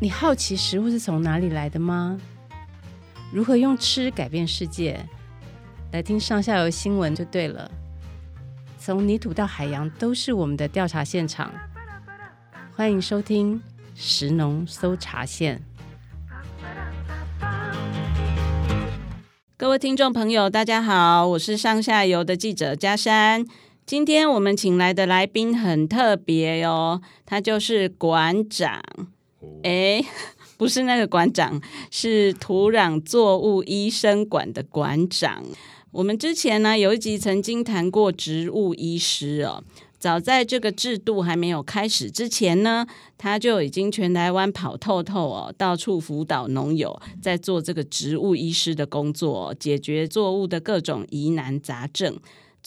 [0.00, 2.20] 你好奇食物是从哪里来的吗？
[3.32, 5.04] 如何用吃改变世界？
[5.90, 7.68] 来听上下游新闻就对了。
[8.78, 11.52] 从泥土到海洋，都是我们的调查现场。
[12.76, 13.60] 欢迎收听
[13.96, 15.60] 食农搜查线。
[19.56, 23.44] 各位听众朋友，大家好，我是上下游的记者佳珊。
[23.84, 28.80] 今天我们请来的来宾很特别哦，他就是馆长。
[29.62, 30.04] 哎，
[30.56, 35.44] 不是那个馆长，是土壤作物医生馆的馆长。
[35.90, 39.64] 我们之前呢有一集曾经谈过植物医师哦。
[39.98, 52.16] 早在这个制度还没有开始之前呢，他就已经全台湾跑透透哦，到处辅导农友，在做这个植物医师的工作，解决作物的各种疑难杂症。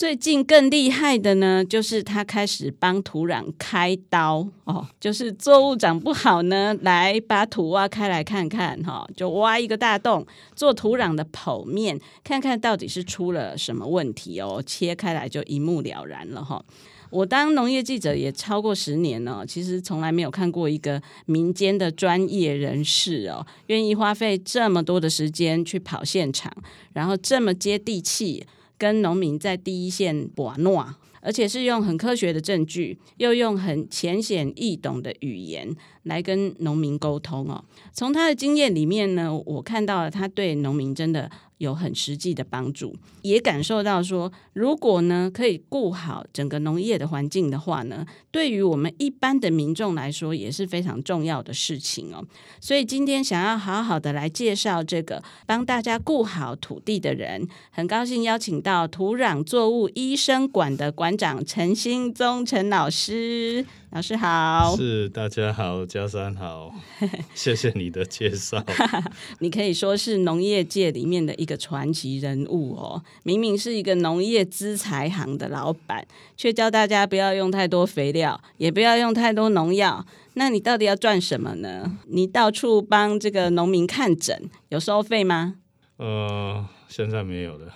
[0.02, 16.66] 最近更厉害的呢，就是他开始帮土壤开刀哦，就是作物长不好呢，来把土挖开来看看哈，就挖一个大洞，做土壤的剖面，看看到底是出了什么问题哦，切开来就一目了然了哈。
[17.12, 26.52] 我当农业记者也超过十年了，其实从来没有看过一个民间的专业人士哦，愿意花费这么多的时间去跑现场，
[26.94, 28.44] 然后这么接地气，
[28.82, 35.70] 跟农民在第一线把脉，而且是用很科学的证据，又用很浅显易懂的语言
[36.02, 37.64] 来跟农民沟通哦。
[37.94, 41.30] 从他的经验里面呢，我看到了他对农民真的。
[41.62, 52.26] 有很实际的帮助，也感受到说，如果呢可以顾好整个农业的环境的话呢，对于我们一般的民众来说也是非常重要的事情哦。
[52.60, 63.64] 所以今天想要好好的来介绍这个帮大家顾好土地的人，很高兴邀请到土壤作物医生馆的馆长陈兴宗陈老师。
[63.94, 66.74] 老师好，是大家好，嘉山好，
[67.36, 68.64] 谢谢你的介绍。
[69.40, 73.04] 你可以说是农业界里面的一个传奇人物哦。
[73.24, 76.08] 明明是一个农业资材行的老板，
[76.38, 80.06] 却教大家不要用太多肥料，也不要用太多农药。
[80.36, 81.98] 那你到底要赚什么呢？
[82.08, 85.56] 你到处帮这个农民看诊，有收费吗？
[85.98, 87.74] 呃，现在没有了。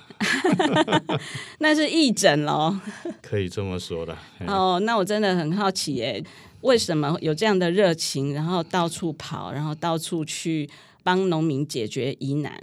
[1.60, 2.78] 那是义诊喽，
[3.24, 4.16] 可以这么说的。
[4.46, 6.22] 哦，那我真的很好奇耶，
[6.62, 10.70] 为什么有这样的热情，然后到处跑，然后到处去
[11.02, 12.54] 帮农民解决疑难？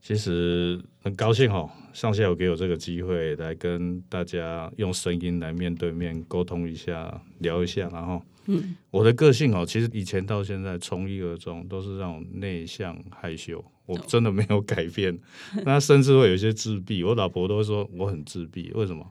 [0.00, 8.22] 其实很高兴哦，上下有给我这个机会来跟大家用声音来面对面沟通一下，聊一下，然后。
[8.46, 15.18] 嗯，我的个性哦，其实以前到现在从一而终，都是那种内向害羞，我真的没有改变。
[15.66, 18.70] 那甚至会有一些自闭，我老婆都会说我很自闭。
[18.74, 19.04] 为什么？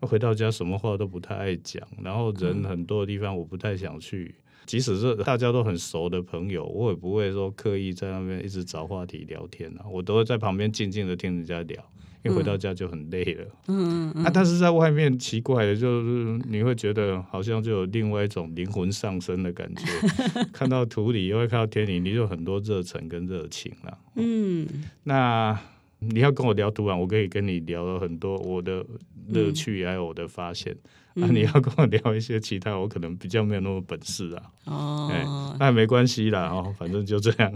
[0.00, 4.34] 回到家什么话都不太爱讲，然后人很多的地方我不太想去。
[4.66, 11.82] 即使是大家都很熟的朋友，我也不会说刻意在那边一直找话题聊天啊，我都会在旁边静静的听人家聊。
[12.26, 19.84] 一回到家就很累了，嗯嗯嗯，啊，但是在外面奇怪的就是你会觉得好像就有另外一种灵魂上升的感觉，
[20.52, 23.98] 看到土里又会看到天里，你就有很多热忱跟热情了。
[24.16, 24.66] 嗯，
[25.04, 25.58] 那
[26.00, 28.84] 你要跟我聊土壤，我可以跟你聊了很多我的
[29.28, 30.72] 乐趣还有我的发现。
[30.72, 30.90] 嗯
[31.20, 34.42] 啊、你要跟我聊一些其他，我可能比较没有那么本事啊。
[34.66, 37.52] 哦，那、欸、没关系啦，哦，反正就这样。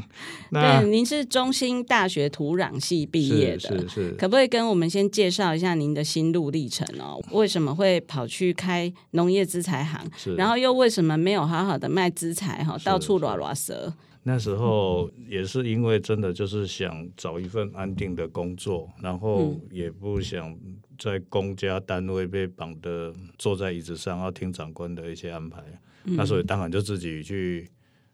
[0.50, 4.10] 那 对，您是中兴大学土壤系毕业的，是是，是。
[4.12, 7.20] 可不可以跟我们先介绍一下您的心路历程哦？
[7.32, 10.00] 为什么会跑去开农业资材行？
[10.16, 10.34] 是。
[10.37, 12.78] 然后又为什么没有好好的卖资材哈？
[12.84, 13.93] 到处拉拉蛇。
[14.22, 20.54] 那时候也是因为真的就是想找一份安定的工作，然后也不想
[21.00, 25.61] 在公家单位被绑的坐在椅子上要听长官的一些安排。
[26.05, 27.69] 嗯、那所以当然就自己去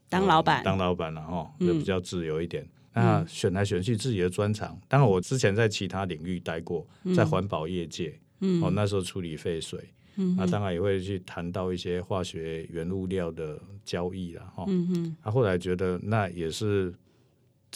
[0.08, 2.62] 当老板，当老板了哈，就比较自由一点。
[2.92, 9.78] 嗯、那选来选去自己的专长，当然我之前在其他领域待过，在环保业界，嗯，哦那时候处理废水。
[10.18, 14.64] 嗯，那当然也会去谈到一些化学原物料的交易了哈。
[14.68, 16.94] 嗯哼，他后来觉得那也是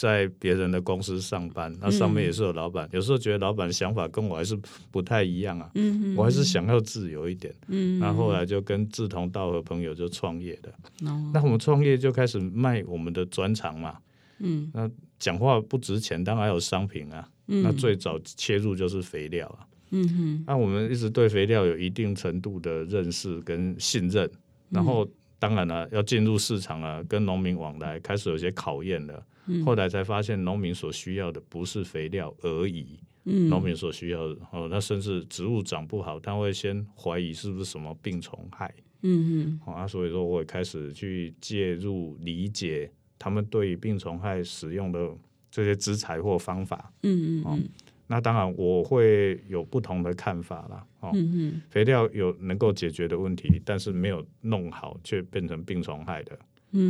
[0.01, 4.57] 在别人的公司上班，那上面也是有老板，有时候觉得老板的想法跟我还是
[4.89, 5.69] 不太一样啊。
[5.75, 7.53] 嗯，我还是想要自由一点。
[7.67, 10.71] 嗯，那后来就跟志同道合朋友就创业的。
[11.07, 13.99] 哦，那我们创业就开始卖我们的专长嘛。
[14.39, 14.89] 嗯，那
[15.19, 17.29] 讲话不值钱，当然还有商品啊。
[17.45, 19.67] 嗯，那最早切入就是肥料啊。
[19.91, 24.27] 嗯哼，那我们一直对肥料有一定程度的认识跟信任，
[24.69, 25.07] 然后
[25.37, 29.23] 当然了，要进入市场啊，跟农民往来开始有些考验了。
[29.65, 38.73] 后来才发现，农民所需要的不是肥料而已，农民所需要的哦，那甚至植物长不好，他会先怀疑是不是什么病虫害。
[39.03, 45.09] 嗯嗯，啊，所以说我也开始去介入理解他们对于病虫害使用的
[45.49, 47.69] 这些资材或方法，嗯嗯嗯，
[48.05, 50.85] 那当然我会有不同的看法啦。
[50.99, 51.11] 哦，
[51.69, 56.37] 肥料有能够解决的问题，但是没有弄好却变成病虫害的，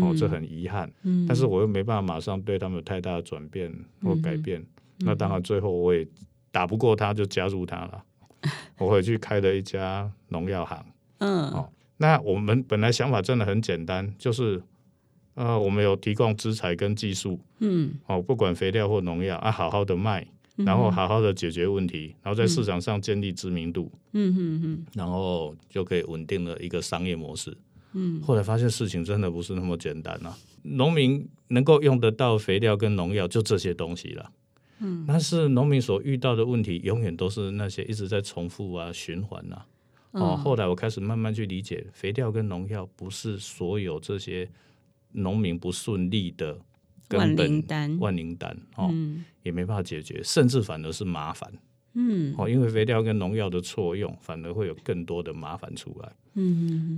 [0.02, 0.92] 哦，这很遗憾。
[1.04, 3.74] 嗯但是我又没办法马上对他们有太大的转变
[4.04, 4.66] 或改变，
[5.00, 6.08] 那当然最后我也
[6.52, 8.04] 打不过他，就加入他了。
[8.78, 10.86] 我回去开了一家农药行。
[11.20, 14.62] 嗯，哦，那我们本来想法真的很简单，就是。
[15.34, 27.58] 呃，我们有提供资材跟技术，嗯，哦，不管肥料或农药啊，好好的卖，然后好好的解决问题，然后在市场上建立知名度，嗯嗯嗯，然后就可以稳定了一个商业模式，
[27.94, 34.32] 嗯，后来发现事情真的不是那么简单啊，农民能够用得到肥料跟农药就这些东西了，
[34.80, 39.66] 嗯，但是农民所遇到的问题永远都是那些一直在重复啊、循环啊，
[40.12, 44.50] 哦，后来我开始慢慢去理解，肥料跟农药不是所有这些。
[45.14, 46.58] 农民不顺利的
[47.10, 51.52] 根本万灵丹，万灵丹哦，嗯、也没办法解决，甚至反而是麻烦。
[51.96, 56.10] 嗯，哦，因为肥料跟农药的错用，反而会有更多的麻烦出来。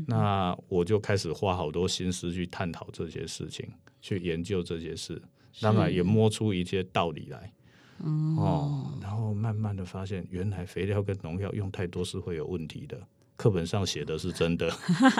[0.07, 3.67] 那我就开始花好多心思去探讨这些事情，
[4.01, 5.21] 去研究这些事，
[5.59, 7.51] 当然也摸出一些道理来。
[7.99, 12.99] 嗯、哦，然后慢慢的发现，原来肥料跟农药用太多是会有问题的。
[13.35, 14.71] 课本上写的是真的，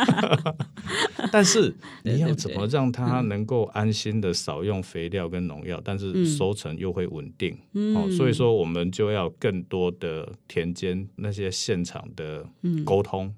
[1.32, 1.74] 但是
[2.04, 7.58] 你要怎么让它能够安心的少用肥料跟农药，但是收成又会稳定？
[7.96, 12.46] 哦，所以说我们就要更多的田间那些现场的
[12.86, 13.34] 沟通、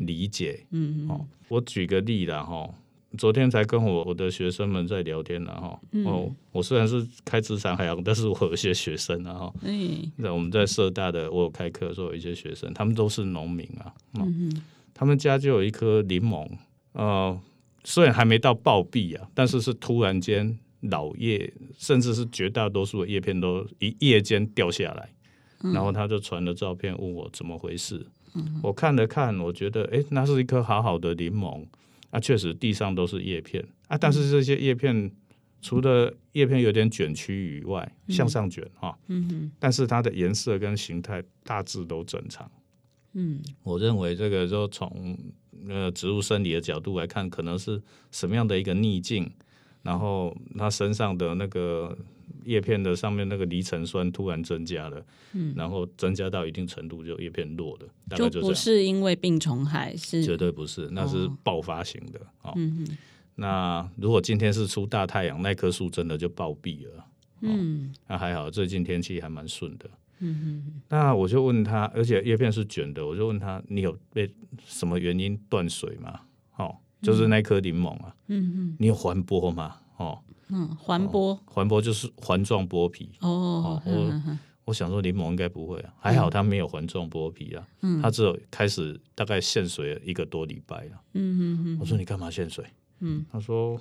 [0.00, 0.66] 理解。
[1.08, 2.68] 哦，我举个例了，哈。
[3.16, 14.62] 昨天才跟我我的学生们在聊天呢哈，嗯、哦，我虽然是开资产海洋， 但是我有一些学生啊哈，嗯，在我们在社大的我有开课的时候，有一些学生，他们都是农民啊，哦、嗯，
[14.92, 16.46] 他们家就有一棵柠檬，
[16.92, 17.40] 呃，
[17.82, 25.08] 虽然还没到暴毙啊，但是是突然间老叶，甚至是绝大多数的叶片都一夜间掉下来，
[25.62, 31.64] 嗯、然后他就传了照片问我怎么回事，嗯、我看了看，我觉得哎，那是一颗好好的柠檬。
[32.10, 35.10] 啊，确实地上都是叶片啊，但是这些叶片
[35.60, 42.50] 除了叶片有点卷曲以外，嗯、向上卷哈，嗯哼，但是它的颜色跟形态大致都正常。
[43.12, 45.16] 嗯，我认为这个就从
[45.68, 47.80] 呃植物生理的角度来看，可能是
[48.10, 49.30] 什么样的一个逆境，
[49.82, 51.96] 然后它身上的那个。
[52.44, 62.52] 叶片的上面那个离层酸突然增加了，嗯，然后增加到一定程度就叶片落了，大概就，就不是因为病虫害，是绝对不是，那是爆发型的哦。
[62.56, 62.86] 嗯，
[63.36, 67.04] 那如果今天是出大太阳，那棵树真的就暴毙了。
[67.40, 69.90] 嗯，那还好，最近天气还蛮顺的。
[70.20, 70.34] 嗯
[70.64, 74.28] 哼，那我就问他，而且叶片是卷的，我就问他，你有被
[74.64, 76.20] 什么原因断水吗？
[76.56, 78.14] 哦，就是那颗柠檬啊。
[78.26, 79.76] 嗯哼，你有环剥吗？
[79.96, 80.18] 哦。
[80.50, 83.10] 嗯，环剥，环剥就是环状剥皮。
[83.20, 84.22] 哦，我
[84.66, 87.66] 我想说柠檬应该不会啊，还好它没有环状剥皮啊。
[87.82, 91.00] 嗯，它只有开始大概限水了一个多礼拜了。
[91.14, 91.78] 嗯嗯嗯。
[91.80, 92.64] 我说你干嘛限水？
[93.00, 93.80] 嗯，他说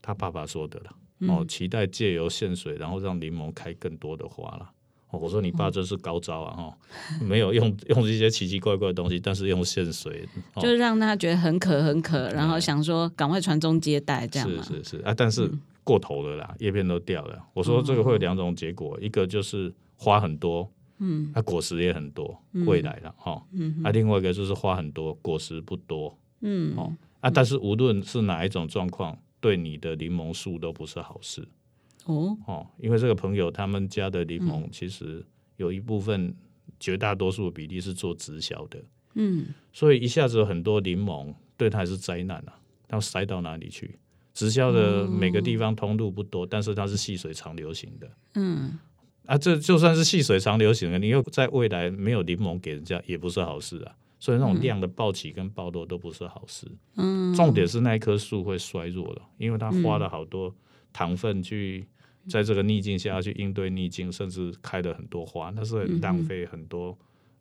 [0.00, 0.92] 他爸爸说的了。
[1.28, 4.70] 哦，期待借由限水，然后让柠檬开更多的花了。
[5.10, 6.56] 哦，我说你爸真是高招啊！
[6.56, 6.76] 哈，
[7.20, 14.48] 没有用 用这些奇奇怪怪的东西，但是用限水，就是让他觉得很渴很渴，然后想说赶快传宗接代这样。
[14.48, 15.50] 是是是啊，但是。
[15.84, 17.44] 过头了啦，叶片都掉了。
[17.54, 31.46] 我说这个会有两种结果，嗯、一个就是花很多，嗯，果实也很多，嗯、未来的哈，嗯哼，啊，另外一个就是花很多，果实不多，嗯，哦，啊，但是无论是哪一种状况，对你的柠檬树都不是好事，
[32.04, 35.24] 哦，哦，因为这个朋友他们家的柠檬其实
[35.56, 36.34] 有一部分，
[36.78, 38.78] 绝大多数的比例是做直销的，
[39.14, 42.54] 嗯，所以一下子有很多柠檬对他是灾难啊，
[42.86, 43.98] 它要塞到哪里去？
[44.34, 48.10] 直销的每个地方通路不多，嗯、但是它是细水长流型的。
[48.34, 48.78] 嗯，
[49.26, 53.94] 啊，这就算是细水长流型的，你又在未来没有柠檬给人家，也不是好事啊。
[54.18, 56.66] 所以那种量的暴起跟暴落都不是好事。
[56.96, 60.54] 嗯，重点是那一棵树会衰弱了，因为它花了好多
[60.92, 61.84] 糖分去
[62.28, 66.96] 在这个逆境下去应对逆境，甚至开了很多花，那是很浪费很多，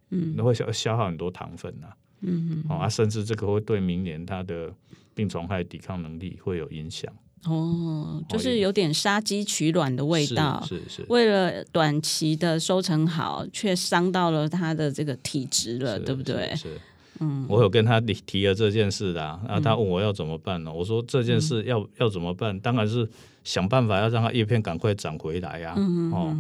[0.10, 1.95] 嗯，那会消消耗很多糖分呐、啊。
[2.21, 4.74] 嗯哼，啊，甚至这个会对明年它的
[5.13, 7.12] 病虫害抵抗能力会有影响。
[7.46, 10.63] 哦，就是有点杀鸡取卵的味道。
[10.68, 16.50] 是是，是为了短期的收成好，却伤到了它的这个体质了，是对不对？
[16.56, 16.70] 是。
[16.70, 16.82] 是
[17.24, 20.74] 嗯，我有跟他提提了这件事的，然后他问我要怎么办呢？
[20.74, 22.60] 我说这件事要要怎么办？
[22.60, 23.08] 当然是
[23.44, 25.75] 想办法要让它叶片赶快长回来呀。
[25.77, 26.12] 嗯嗯。
[26.12, 26.38] 哦。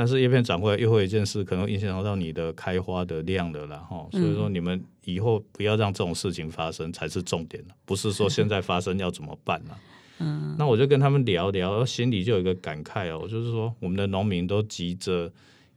[0.00, 4.08] 但是叶片长回来又会有一件事，可能影响到你的开花的量的啦，哈。
[4.10, 9.76] 所以说你们以后不要让这种事情发生才是重点，不是说现在发生要怎么办呢？
[10.20, 15.30] 嗯，那我就跟他们聊聊，心里就有一个感慨哦，就是说我们的农民都急着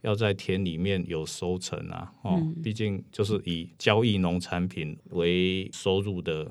[0.03, 6.49] 要在田里面有收成啊，哦，嗯、毕竟就是以交易农产品为收入的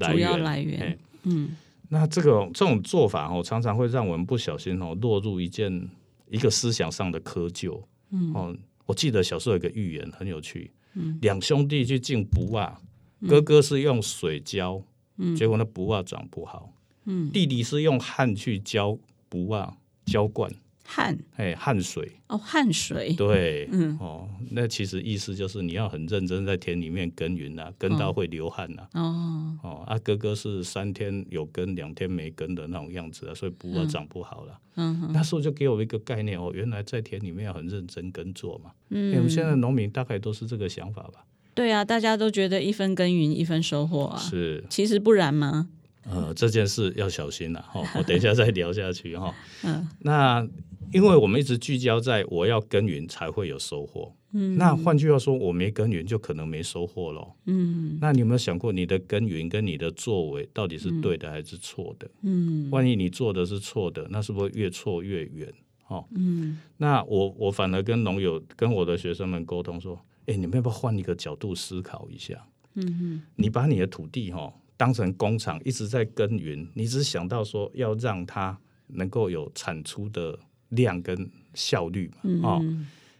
[0.00, 0.80] 来源，主要来源。
[0.80, 1.50] 欸、嗯，
[1.90, 5.88] 那这个这种做法哦，常常会让我们不小心哦落入一件
[6.30, 7.82] 一个思想上的窠臼。
[8.10, 8.56] 嗯，哦，
[8.86, 12.80] 我记得小时候有个寓言很有趣，嗯，两兄弟去进卜啊，
[13.26, 14.82] 哥哥是用水浇。
[15.20, 16.72] 嗯、结果那卜啊长不好，
[17.06, 18.96] 嗯，弟弟是用汗去浇
[19.28, 20.48] 卜啊浇灌
[20.90, 22.10] 汗，哎，汗水。
[22.28, 41.24] 哦，汗水，对，嗯，哦，那其实意思就是你要很认真在田里面耕耘啊，耕到会流汗呐、啊，哦，哦，啊，哥哥是三天有耕，两天没耕的那种样子啊，所以不啊长不好了，嗯，嗯，那时候就给我一个概念哦，原来在田里面要很认真耕作嘛，嗯，我们现在农民大概都是这个想法吧。
[41.54, 45.68] 对啊，大家都觉得一分耕耘一分收获啊，是，其实不然吗？
[46.10, 49.34] 呃，这件事要小心了哈，我等一下再聊下去哈。
[49.64, 50.46] 嗯，那
[50.92, 62.10] 因为我们一直聚焦在我要耕耘才会有收获，嗯，那换句话说，我没耕耘就可能没收获喽，嗯，那你有没有想过，你的耕耘跟你的作为到底是对的还是错的？
[62.22, 65.52] 嗯，万一你做的是错的，那是不是越错越远？
[65.88, 69.98] 哦，嗯，那我我反而跟农友跟我的学生们沟通说。
[70.30, 72.46] 哎，你们要不要换一个角度思考一下？
[72.74, 80.38] 嗯哼，你把你的土地哈当成工厂，一直在耕耘，你只想到说要让它能够有产出的
[80.70, 82.14] 量跟效率嘛？
[82.22, 82.64] 嗯、哦，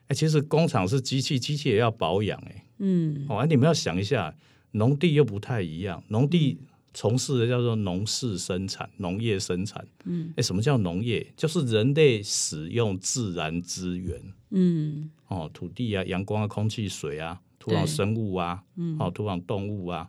[0.09, 2.65] 哎，其实工厂是机器，机器也要保养哎。
[2.79, 4.35] 嗯，哦，你们要想一下，
[4.73, 6.59] 农地又不太一样，农地
[6.95, 9.87] 从事的叫做农事生产，农业生产。
[10.05, 11.27] 嗯，哎，什么叫农业？
[11.37, 14.21] 就是人类使用自然资源。
[14.51, 15.11] 嗯。
[15.29, 20.09] 哦，土地啊，阳光啊，空气、水啊，土壤生物啊，嗯、哦，土壤动物啊，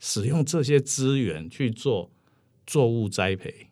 [0.00, 2.10] 使用这些资源去做
[2.66, 3.67] 作物栽培，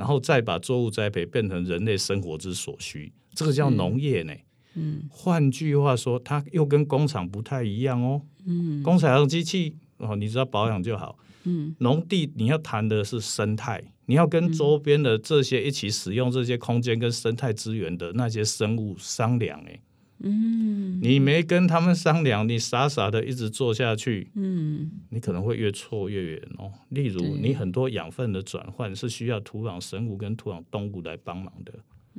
[0.00, 4.32] 然后再把作物栽培变成人类生活之所需，这个叫农业呢。
[4.72, 8.22] 嗯，换句话说，它又跟工厂不太一样哦。
[8.46, 11.18] 嗯，工厂用机器哦，你只要保养就好。
[11.44, 19.78] 嗯，农地你要谈的是生态，你要跟周边的这些一起使用这些空间跟生态资源的那些生物商量哎。
[20.22, 26.70] 嗯，你没跟他们商量，你傻傻的一直做下去，嗯，你可能会越错越远哦。
[26.90, 31.72] 例如，你很多养分的转换是需要土壤生物跟土壤动物来帮忙的，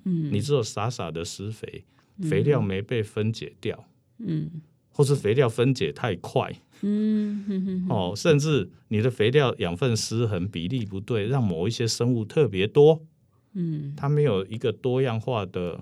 [0.05, 1.83] 嗯，你只有傻傻的施肥，
[2.23, 3.85] 肥料没被分解掉，
[4.17, 4.49] 嗯，
[4.91, 13.05] 或是肥料分解太快，嗯哼哼，哦，甚至你的肥料养分失衡比例不对，让某一些生物特别多，
[13.53, 15.79] 嗯，它没有一个多样化的。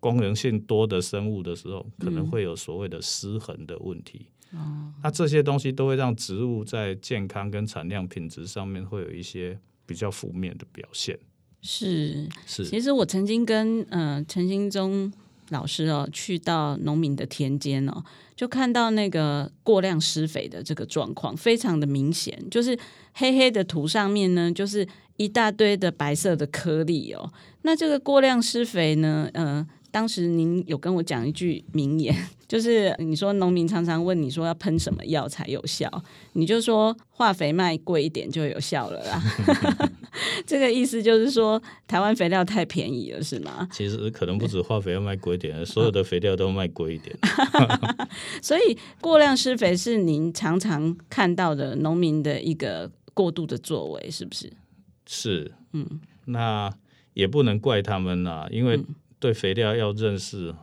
[0.00, 4.26] 功能性多的生物的时候，可能会有所谓的失衡的问题。
[4.52, 11.18] 嗯、那这些东西都会让植物在健康跟产量品质上面会有一些比较负面的表现。
[11.60, 15.12] 是是，其实我曾经跟呃陈兴忠
[15.50, 18.02] 老师哦，去到农民的田间哦，
[18.34, 22.78] 就看到那个过量施肥的这个状况非常的明显，就是
[23.12, 24.88] 黑黑的土上面呢，就是
[25.18, 27.30] 一大堆的白色的颗粒哦。
[27.62, 29.66] 那这个过量施肥呢，呃。
[29.98, 32.14] 当时您有跟我讲一句名言，
[32.46, 35.90] 就是你说农民常常问你说要喷什么药才有效，
[36.34, 39.20] 你就说化肥卖贵一点就有效了啦。
[40.46, 43.68] 这个意思就是说台湾肥料太便宜了，是吗？
[43.72, 47.18] 其实可能不止化肥要卖贵一点，所有的肥料都卖贵一点。
[48.40, 54.52] 所以过量施肥是您常常看到的农民的一个过度的作为，是不是？
[55.08, 56.72] 是，嗯，那
[57.14, 58.84] 也不能怪他们啦，因为、嗯。
[59.18, 60.54] 对肥料要认识，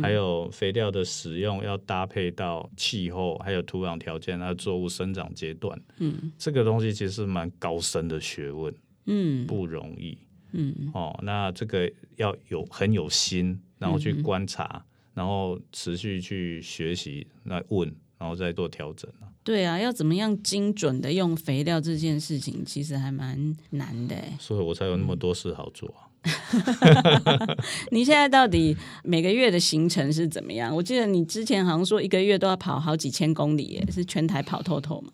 [0.00, 5.80] 还有肥料的使用要搭配到气候，还有土壤条件，还有作物生长阶段。
[5.98, 8.74] 嗯，这个东西其实蛮高深的学问，
[9.06, 10.18] 嗯，不容易。
[10.52, 14.84] 嗯，哦，那这个要有很有心，然后去观察，嗯、
[15.14, 19.10] 然后持续去学习，来问，然后再做调整。
[19.42, 24.16] 对啊，要怎么样精准的用肥料这件事情，其实还蛮难的。
[24.38, 25.92] 所以我才有那么多事好做。
[27.90, 30.74] 你现在到底每个月的行程是怎么样？
[30.74, 35.10] 我记得你之前好像说一个月都要跑好几千公里，耶，是全台跑透透吗？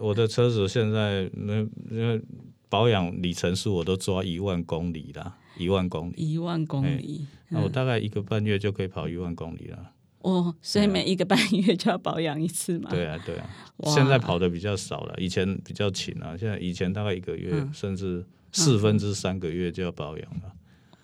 [0.00, 2.20] 我的车子现在那那
[2.68, 9.90] 保养里程数我都抓一万公里啦，一万公里，一万公里，那我大概一个半月就可以跑一万公里了。
[10.20, 12.88] 哦，所以每一个半月就要保养一次嘛？
[12.90, 13.50] 对啊，对啊。
[13.84, 16.36] 现在跑的比较少了，以前比较勤啊。
[16.38, 18.24] 现在以前大概一个月，嗯、甚至。
[18.52, 20.52] 四分之三个月就要保养了。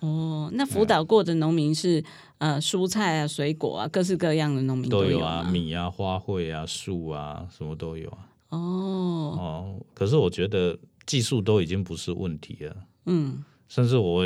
[0.01, 2.05] 哦，那辅导过的农民是
[2.39, 8.19] 呃蔬菜啊、水果啊，各式各样的农民都有啊，米啊、花卉啊、树啊，什么都有啊。
[8.51, 12.77] 哦哦，可是我觉得技术都已经不是问题了。
[13.07, 14.25] 嗯，甚至我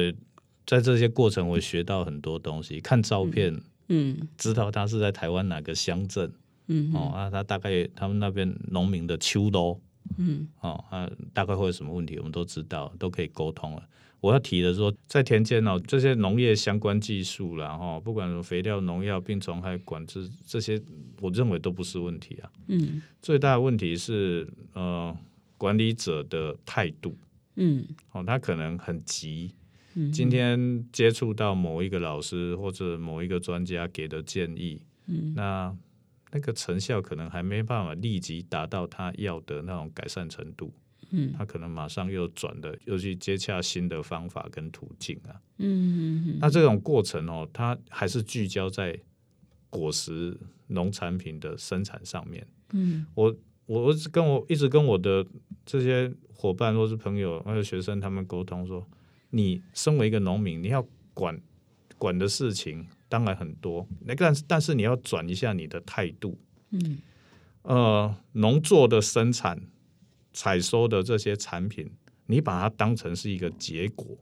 [0.67, 2.79] 在这些过程，我学到很多东西。
[2.79, 6.31] 看照片，嗯，知道他是在台湾哪个乡镇，
[6.67, 9.81] 嗯，哦啊，他大概他们那边农民的秋都，
[10.18, 13.82] 嗯，哦啊，大概会有什么问题，我们都知道，都可以沟通了。
[14.21, 20.80] 我要提的说，在田间哦，这些农业相关技术啦，哈，不管肥料、农药、病虫害管制这些，
[21.21, 22.52] 我认为都不是问题啊。
[22.68, 25.16] 嗯，最大的问题是呃，
[25.59, 27.16] 管理者的态度。
[27.56, 29.50] 嗯，哦，他可能很急。
[29.94, 35.76] 嗯，今天接触到某一个老师或者某一个专家给的建议，嗯，那
[36.33, 40.73] 那个成效可能还没办法立即达到他要的那种改善程度。
[41.15, 45.37] 嗯，他可能马上又转的，又去接洽新的方法跟途径啊。
[45.59, 48.99] 嗯嗯，那这种过程哦，它还是聚焦在
[49.69, 50.35] 果实
[50.69, 52.47] 农产品的生产上面。
[52.73, 53.37] 嗯，我
[53.67, 55.27] 我跟我一直跟我的
[55.67, 58.89] 这些伙伴或是朋友还有学生他们沟通说，
[59.29, 61.39] 你身为一个农民，你要管
[61.99, 66.38] 管的事情当然很多，那但是但是你要转一下你的态度。
[66.71, 66.99] 嗯，
[67.62, 69.61] 呃，农作的生产。
[70.35, 71.87] 采收的这些产品，
[72.25, 74.16] 你把它当成是一个结果，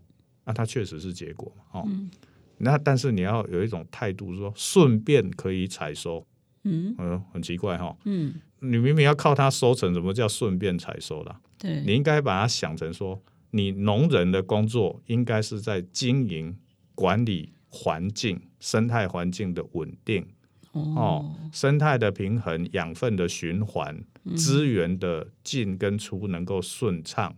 [0.44, 1.84] 那它确实是结果哦。
[1.86, 2.10] 嗯、
[2.58, 6.26] 那但是你要有一种态度说，说顺便可以采收。
[6.64, 7.96] 嗯，嗯，很奇怪哈、哦。
[8.06, 11.40] 嗯，你明明要靠它收成，怎么叫顺便采收啦？
[11.56, 16.58] 对，你应该把它想成说，你农人的工作应该是在经营、
[16.96, 20.26] 管理环境、生态环境的稳定。
[20.72, 24.04] 哦，生态的平衡、养分的循环、
[24.36, 27.34] 资源的进跟出能够顺畅，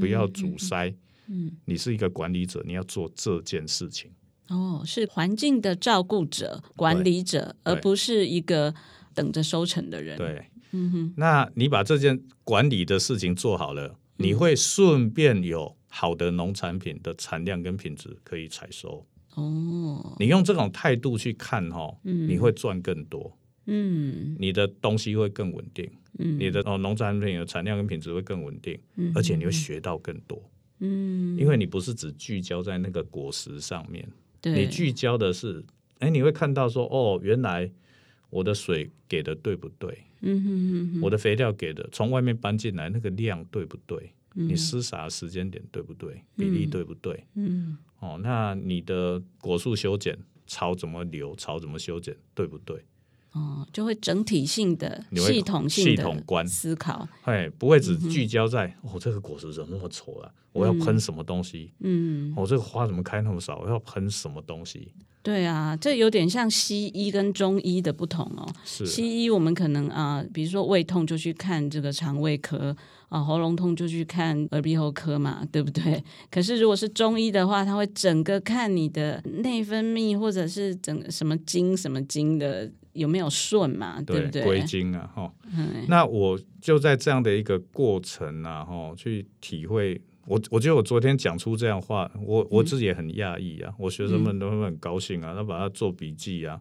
[0.00, 0.94] 不要阻塞。
[1.26, 4.10] 嗯，你是一个管理者，你要做这件事情。
[4.48, 8.74] 哦，是环境的照顾者、管理者，而不是一个
[9.14, 10.16] 等着收成的人。
[10.16, 19.06] 对，嗯哼，那你把这件管理的事情做好了，你会顺便有好的农产品的产量跟品质可以采收。
[19.36, 25.88] 哦，你用这种态度去看哈，嗯，你会赚更多，嗯，你的东西会更稳定，
[26.18, 30.42] 嗯，你的哦农产品的产量跟品质会更稳定，嗯，而且你会学到更多，
[30.80, 34.06] 嗯，因为你不是只聚焦在那个果实上面，
[34.40, 35.64] 对，你聚焦的是，
[36.00, 37.70] 哎，你会看到说，哦，原来
[38.30, 39.96] 我的水给的对不对？
[40.22, 40.42] 嗯
[40.92, 44.12] 哼我的肥料给的从外面搬进来那个量对不对？
[44.34, 46.22] 嗯，你施洒的时间点对不对？
[46.36, 47.24] 比例对不对？
[47.34, 47.78] 嗯。
[48.00, 52.84] 哦，那你的果树修剪草怎么留，草怎么修剪，对不对？
[53.32, 60.28] 哦，就会整体性的、系统性的系统观思考，哎，不会只聚焦在、嗯、哦，这个果实怎么那么丑啊？
[60.50, 61.72] 我要喷什么东西？
[61.78, 63.60] 嗯，哦，这个花怎么开那么少？
[63.60, 64.92] 我要喷什么东西？
[65.22, 68.52] 对啊，这有点像西医跟中医的不同哦。
[68.64, 72.76] 是西医，我们可能啊、呃，比如说胃痛就去看这个肠胃科
[73.10, 76.02] 啊，喉咙痛就去看耳鼻喉科嘛，对不对？
[76.30, 84.44] 可是如果是中医的话，他会整个看你的内分泌或者是整个什么经什么经的有没有顺嘛，对，对不对？
[84.44, 85.84] 归经啊，哈、哦嗯。
[85.88, 90.00] 那我就在这样的一个过程啊，哈、哦，去体会。
[90.26, 96.60] 我我觉得我昨天讲出这样话，我我自己也很讶异啊、嗯，我学生们都会很高兴啊，他把它做笔记啊，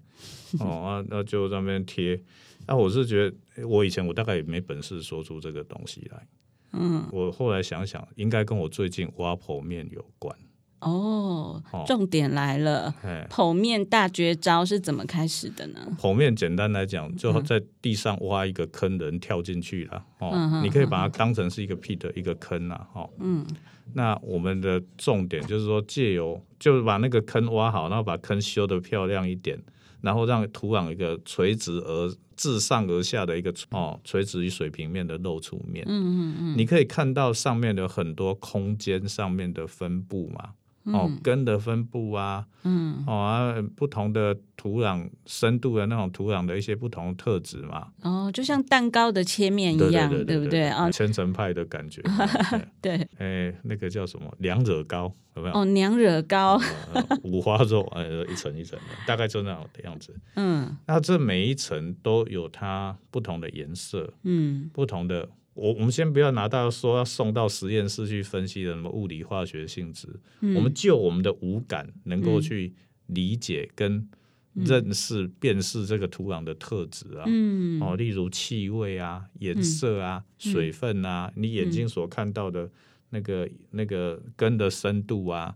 [0.59, 2.19] 哦啊，那就在那边贴。
[2.65, 6.25] 那我是觉得，我以前我大概也没本事说出这个东西来。
[6.73, 10.35] 嗯，我后来想想，应该跟我最近挖剖面有关。
[10.81, 15.79] 哦，重点来了，哦、剖面大绝招是怎么开始的呢？
[15.99, 20.05] 剖面简单来讲，就在地上挖一个坑，人跳进去了。
[20.19, 22.87] 哦、嗯，你可以把它当成是一个 pit 一个坑啊。
[22.93, 23.45] 哦，嗯，
[23.93, 29.59] 那我们的重点就是说，借由就是把那个坑挖好，然后把坑修得漂亮一点，
[30.01, 35.83] 然后让土壤一个垂直而自上而下的一个哦，垂直于水平面的露出面。
[35.87, 40.51] 嗯嗯嗯，你可以看到上面的很多空间上面的分布嘛。
[40.93, 50.67] 哦，根的分布啊，嗯，哦啊，不同的土壤深度的那种土壤的一些不同的特质嘛，哦，就像蛋糕的切面一样，对，不对？
[50.67, 50.89] 啊？
[50.91, 52.01] 千层派的感觉，
[52.81, 54.33] 对，哎，那个叫什么？
[54.39, 55.55] 娘惹糕有没有？
[55.55, 56.59] 哦，娘惹糕，
[56.93, 60.15] 呃、五花肉，呃，一层一层的，大概就那样的样子。
[60.35, 65.27] 嗯，那这每一层都有它不同的颜色，嗯，不同的。
[65.59, 70.07] 我我们先不要拿到说要送到实验室去分析的什么物理化学性质，
[70.39, 72.73] 嗯，我们就我们的五感能够去
[73.07, 74.07] 理解跟
[74.53, 82.69] 认识、嗯、辨识这个土壤的特质啊，嗯，哦，例如气味啊、颜色啊、嗯、水分啊，你眼睛所看到的
[83.09, 85.55] 那个、嗯、那个根的深度啊，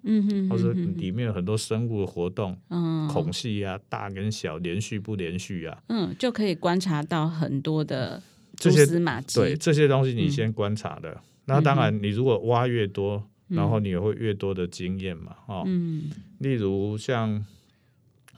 [0.49, 8.21] 或者里面有很多生物的活动，嗯，孔隙啊，大跟小，连续不连续啊，嗯，就可以观察到很多的。
[8.71, 17.45] 蛛丝马迹，对这些东西，你先观察的，那当然，你如果挖越多，嗯、然后你也会越多的经验嘛，哦，嗯、例如像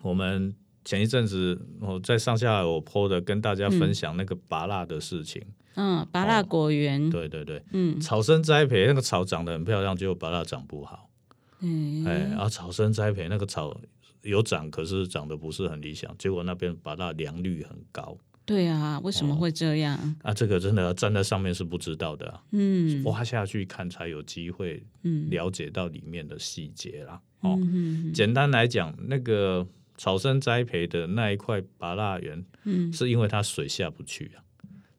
[0.01, 5.41] 我们前一阵子我在上下游 po 的，跟大家分享那个芭乐的事情，
[5.75, 11.09] 嗯，芭乐果园、哦，对对对，嗯，草生栽培那个草长得很漂亮，结果芭乐长不好，
[11.61, 13.75] 嗯，哎，然后草生栽培那个草
[14.21, 18.17] 有长，可是长得不是很理想，结果那边芭乐良率很高。
[18.45, 19.97] 对啊，为什么会这样？
[20.23, 24.84] 哦、啊，这个真的站在上面是不知道的、啊，嗯，挖下去看才有机会，
[25.31, 27.19] 了解到里面的细节啦。
[27.41, 34.45] 嗯、哦，嗯、简单来讲，那个草生栽培的那一块拔蜡园，嗯，是因为它水下不去啊，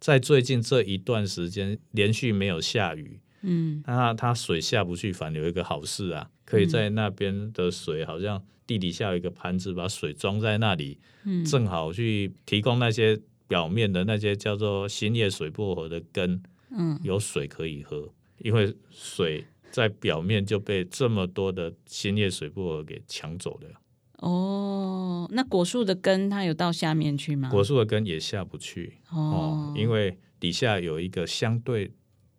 [0.01, 13.21] 在最近这一段时间连续没有下雨，嗯，那它水下不去，反而有一个好事啊，可以在那边的水好像地底下有一个盘子，把水装在那里，嗯，正好去提供那些。
[13.49, 23.81] 表面的那些叫做新叶水薄荷的根，嗯，有水可以喝，因为水在表面就被这么多的新叶水薄荷给抢走了。
[24.19, 27.51] 哦，那果树的根它有到下面去吗？
[27.51, 31.93] 果树的根也下不去哦，哦，因为底下有一个相对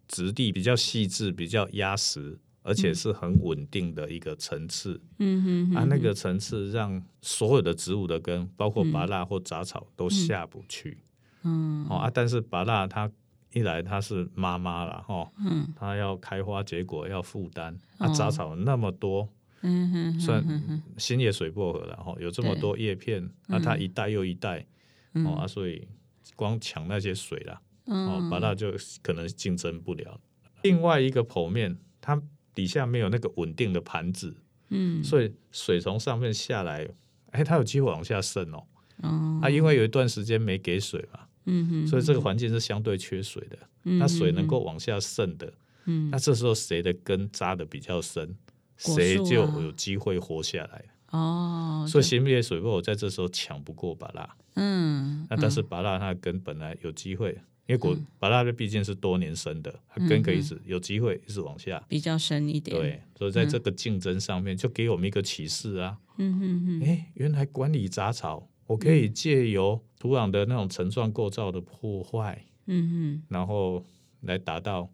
[0.08, 2.40] 质地比较细致、比较压实。
[2.68, 10.98] 而且是很稳定的一个层次，嗯哼，啊，那个层次让所有的植物的根，包括拔蜡或杂草都下不去，
[11.44, 13.10] 嗯，哦啊，但是拔蜡它
[13.54, 19.30] 一来它是妈妈了哈，嗯，它要开花结果要负担，啊，杂草那么多，
[19.62, 24.68] 嗯哼，算新叶水薄荷了哈，有这么多叶片，啊，它一代又一代，
[25.14, 25.88] 哦啊，所以
[26.36, 30.20] 光抢那些水了，哦，芭乐就可能竞争不了。
[30.64, 32.22] 另外一个剖面，它。
[32.58, 34.36] 底下没有那个稳定的盘子，
[34.70, 36.88] 嗯，所以水从上面下来，
[37.30, 38.64] 哎，它有机会往下渗哦。
[39.04, 43.60] 哦，啊，因为有一段时间没给水嘛，嗯哼，所以这个环境是相对缺水的。
[43.84, 45.54] 嗯，那水能够往下渗的，
[45.86, 48.36] 嗯，那这时候谁的根扎得比较深，
[48.76, 50.84] 谁就有机会活下来。
[51.12, 57.38] 哦，所以新叶水薄荷在这时候抢不过芭拉，嗯，那但是芭拉它的根本来有机会。
[57.68, 62.76] 因为果芭乐毕竟是多年生的，它根可以一直有机会一直往下，比较深一点。
[62.76, 65.98] 对，所以在这个竞争上面，就给我们一个启示啊。
[66.18, 66.88] 嗯哼哼。
[66.88, 73.86] 哎，原来管理杂草，我可以借由土壤的那种层状构造的破坏，嗯哼，然后
[74.22, 74.90] 来达到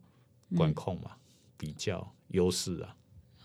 [0.56, 1.12] 管控嘛，
[1.56, 2.96] 比较优势啊。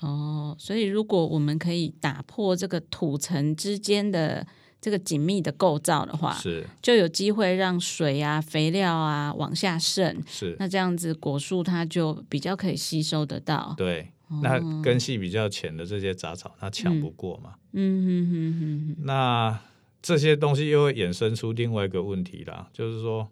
[0.00, 4.46] 哦，所以如果我们可以打破这个土层之间的。
[4.80, 10.22] 这个紧密的构造的话，是就有机会让水啊、肥料啊往下渗。
[10.26, 13.74] 是那这样子，果树它就比较可以吸收得到。
[13.76, 17.54] 对，哦、那根系比较浅的这些杂草，它抢不过嘛。
[17.72, 19.04] 嗯哼哼哼。
[19.04, 19.58] 那
[20.00, 23.28] 这些东西又会衍生出另外一个问题啦，就是说，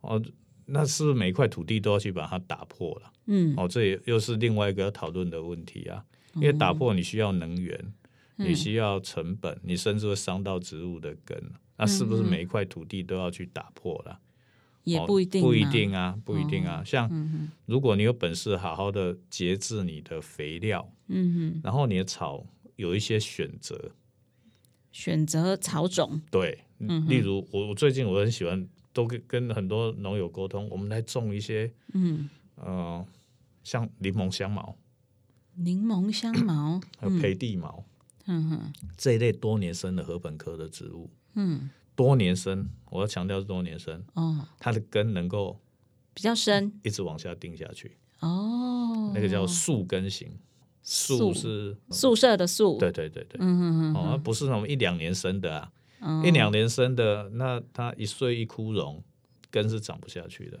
[0.00, 0.22] 哦，
[0.66, 3.12] 那是不是每一块土地都要去把它打破了？
[3.26, 6.04] 嗯，哦，这也又是另外一个要讨论的问题啊，
[6.36, 7.92] 因为打破你需要能源。
[8.36, 11.42] 你需要成本，你甚至会伤到植物的根，
[11.76, 14.20] 那是不是每一块土地都要去打破了？
[14.84, 16.82] 也不一定，不一定啊，不一定啊。
[16.84, 17.10] 像
[17.66, 22.44] 如果你有本事好好的节制你的肥料，嗯哼，然后你的草
[22.76, 23.92] 有一些选择，
[24.92, 26.58] 选择草种，对，
[27.08, 32.28] 例如我我最近我很喜欢，都跟跟很多农友沟通，我们来种一些，嗯。
[32.56, 33.04] 呃，
[33.64, 34.76] 像柠檬香茅、
[35.56, 37.84] 柠檬香茅，还有培地茅。
[38.26, 44.02] 嗯哼，这一类多年生的禾本科的植物，嗯，多年生，我要强调是多年生。
[44.14, 45.60] 哦，它的根能够
[46.14, 47.96] 比较深，一直往下定下去。
[48.20, 50.38] 哦，那个叫树根型，
[50.82, 55.58] 宿是宿舍的宿，对对对对，嗯哼哼，哦，不是那种一两年生的
[56.00, 59.02] 啊，一两年生的，那它一岁一枯荣，
[59.50, 60.60] 根是长不下去的，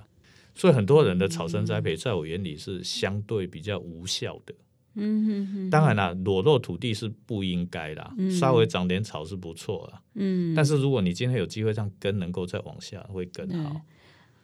[0.54, 4.54] 所以很多人的草生栽培，在我眼里是相对比较无效的。
[4.94, 9.98] 嗯哼哼，当然啦，裸露土地是不应该的，嗯、稍微长点草是不错的。
[10.14, 13.80] 嗯，但是如果你今天有机会让根能够再往下，会更好。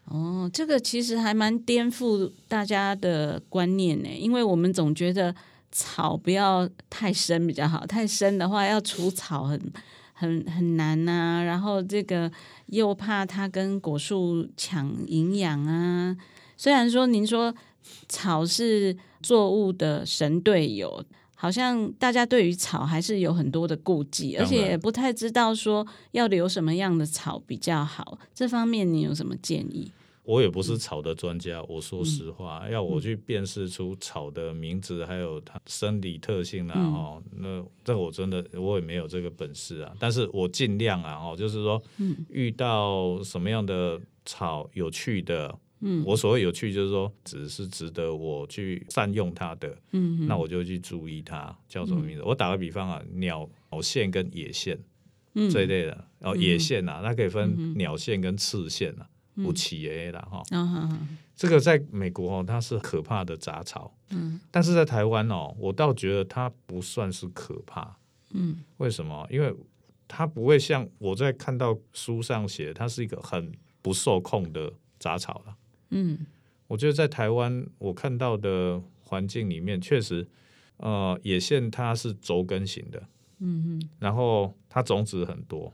[0.07, 5.33] 哦，这个其实还蛮颠覆大家的观念呢，因为我们总觉得
[5.71, 9.61] 草不要太深比较好，太深的话要除草很
[10.21, 12.31] 很很难呐、啊，然后这个
[12.67, 16.17] 又怕它跟果树抢营养啊。
[16.57, 17.55] 虽然说您说
[18.09, 18.97] 草是。
[19.23, 21.05] 作物的神队友，
[21.35, 28.19] 好像大家对于草还是有很多的顾忌，而且也不太知道说要留什么样的草比较好。
[28.35, 29.93] 这方面你有什么建议？
[30.31, 39.93] 我也不是草的专家，我说实话，嗯、要我去辨识出草的名字还有它生理特性啊，哦、嗯，那这我真的我也没有这个本事啊。
[39.99, 41.83] 但是我尽量啊，哦，就是说，
[42.29, 45.53] 遇到什么样的草有趣的。
[45.83, 52.23] 嗯，我所谓有趣就是说，只是值得我去善用它的，嗯，那我就去注意它叫什么名字。
[52.23, 53.49] 嗯、我打个比方啊，鸟
[53.81, 54.79] 线跟野线，
[55.35, 59.09] 嗯，这一类的，哦，野线啊，它可以分鸟线跟刺线啊，
[59.45, 60.43] 有企鹅的哈，
[61.35, 67.97] 这个在美国哦，它是可怕的杂草，嗯，但是在台湾哦，我倒觉得它不算是可怕，
[68.33, 69.27] 嗯，为什么？
[69.31, 69.55] 因为
[70.07, 75.57] 它不会像我在看到书上写，它是一个很不受控的杂草了。
[75.91, 76.27] 嗯，
[76.67, 80.27] 我觉得在台湾我看到的环境里面，确实，
[80.77, 83.03] 呃，野线它是轴根型的，
[83.39, 85.73] 嗯哼，然后它种子很多，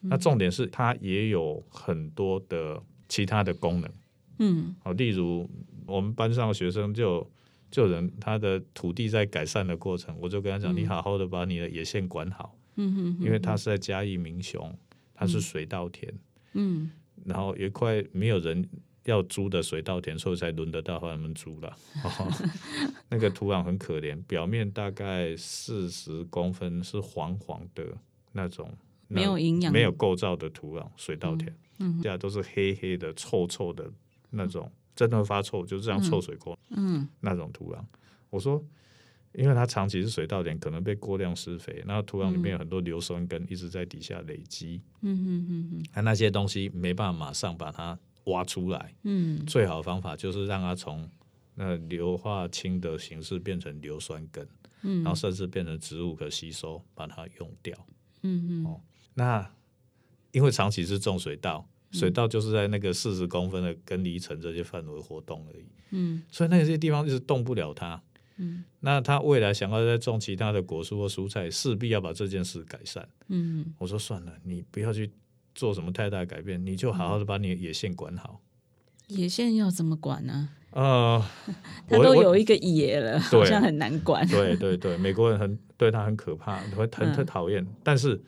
[0.00, 3.90] 那重点是它也有很多的其他的功能，
[4.38, 5.48] 嗯，好，例如
[5.86, 7.28] 我们班上的学生就
[7.70, 14.76] 就人他的土地在改善的过程，我就跟他讲，你好好的把你的野线管好，嗯哼，因为他是在嘉义民雄，
[15.14, 16.12] 它是水稻田，
[16.52, 16.90] 嗯，
[17.24, 18.68] 然后有一块没有人。
[19.04, 21.74] 要租的水稻田，所以才轮得到他们租了。
[22.04, 22.30] 哦、
[23.08, 27.86] 那个土壤很可怜，表面大概四十公分是黄黄的
[28.32, 28.70] 那种，
[29.08, 30.88] 没有营养、没有构造的土壤。
[30.96, 33.90] 水稻田，嗯，这、嗯、都是黑黑的、臭臭的
[34.30, 37.82] 那种，真的会发臭，就是这样臭水沟，嗯，那种土壤。
[38.30, 38.64] 我说，
[39.32, 47.98] 因为它长期是水稻田，可能被过量施肥，那土壤里面有很多硫酸根一直在底下累积，嗯嗯嗯嗯，它那些东西没办法马上把它。
[48.28, 51.10] 挖出来，嗯，最好的方法就是让它从
[51.54, 54.46] 那硫化氢的形式变成硫酸根，
[54.82, 57.74] 嗯，然后甚至变成植物可吸收，把它用掉，
[58.20, 58.80] 嗯嗯，哦，
[59.18, 59.50] 那
[60.32, 68.00] 因为长期是种水稻，水稻就是在那个四十公分的根离层这些范围活动而已，嗯，所以那些地方就是动不了它，
[68.36, 75.10] 嗯，那他未来想要再种其他的果蔬或蔬菜，势必要把这件事改善，嗯，我说算了，你不要去。
[75.54, 78.40] 做什么太大改变，你就好好的把你的野线管好。
[79.08, 80.50] 野线要怎么管呢？
[80.70, 81.20] 呃，
[81.90, 84.24] 它都有一个野了，好像很难管。
[84.28, 87.60] 对对对，美国人很对他很可怕，会很很讨厌。
[87.60, 88.22] 嗯、但是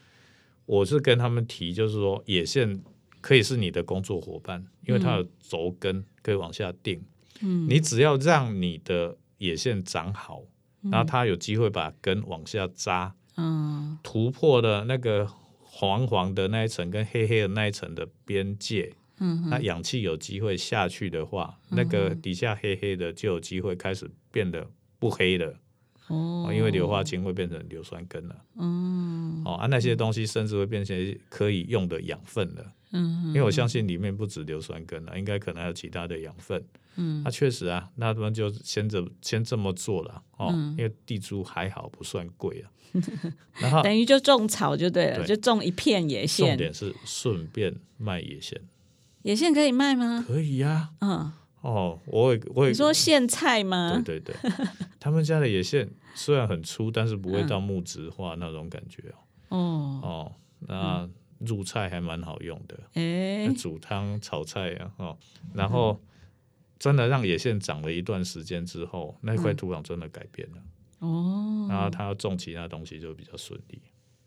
[0.71, 2.81] 我是跟他们提，就是说野线
[3.21, 7.03] 可以是你的工作伙伴，因为它有轴根可以往下定。
[7.41, 10.43] 嗯，你只要让你的野线长好，
[10.83, 15.29] 然后它有机会把根往下扎，嗯，突破了那个。
[15.73, 25.55] 黄黄的那一层跟黑黑的那一层的边界，嗯、那氧气有机会下去的话，嗯、那个底下黑黑的就有机会开始变得不黑了。
[26.11, 28.37] 哦，因为硫化氢会变成硫酸根了。
[28.57, 32.73] 嗯，哦，啊，那些东西甚至会变成可以用的养分了。
[32.93, 36.63] 嗯，因为我相信里面不止硫酸根了，应该可能还有其他的养分。
[36.97, 40.21] 嗯，那确实啊，那他们就先这先这么做了。
[40.37, 42.67] 哦，嗯、因为地租还好，不算贵啊。
[43.61, 46.49] 然后 等于就种草就对了，对就种一片野线。
[46.49, 48.61] 重点是顺便卖野线。
[49.23, 50.25] 野线可以卖吗？
[50.27, 51.07] 可以呀、啊。
[51.07, 51.33] 嗯。
[51.61, 52.71] 哦，我也我也。
[52.71, 54.01] 你说苋菜吗？
[54.05, 54.51] 对对对，
[54.99, 59.03] 他们家的野苋虽然很粗，但是不会到木质化那种感觉
[59.49, 60.01] 哦。
[60.01, 62.79] 哦哦，那入菜还蛮好用的。
[62.95, 65.19] 哎、嗯，煮汤炒菜啊，哦，
[65.53, 66.01] 然后
[66.79, 70.57] 真的让野线长了一段时间之后，那块土壤真的改变了。
[71.01, 73.81] 哦，然后他要种其他东西就比较顺利。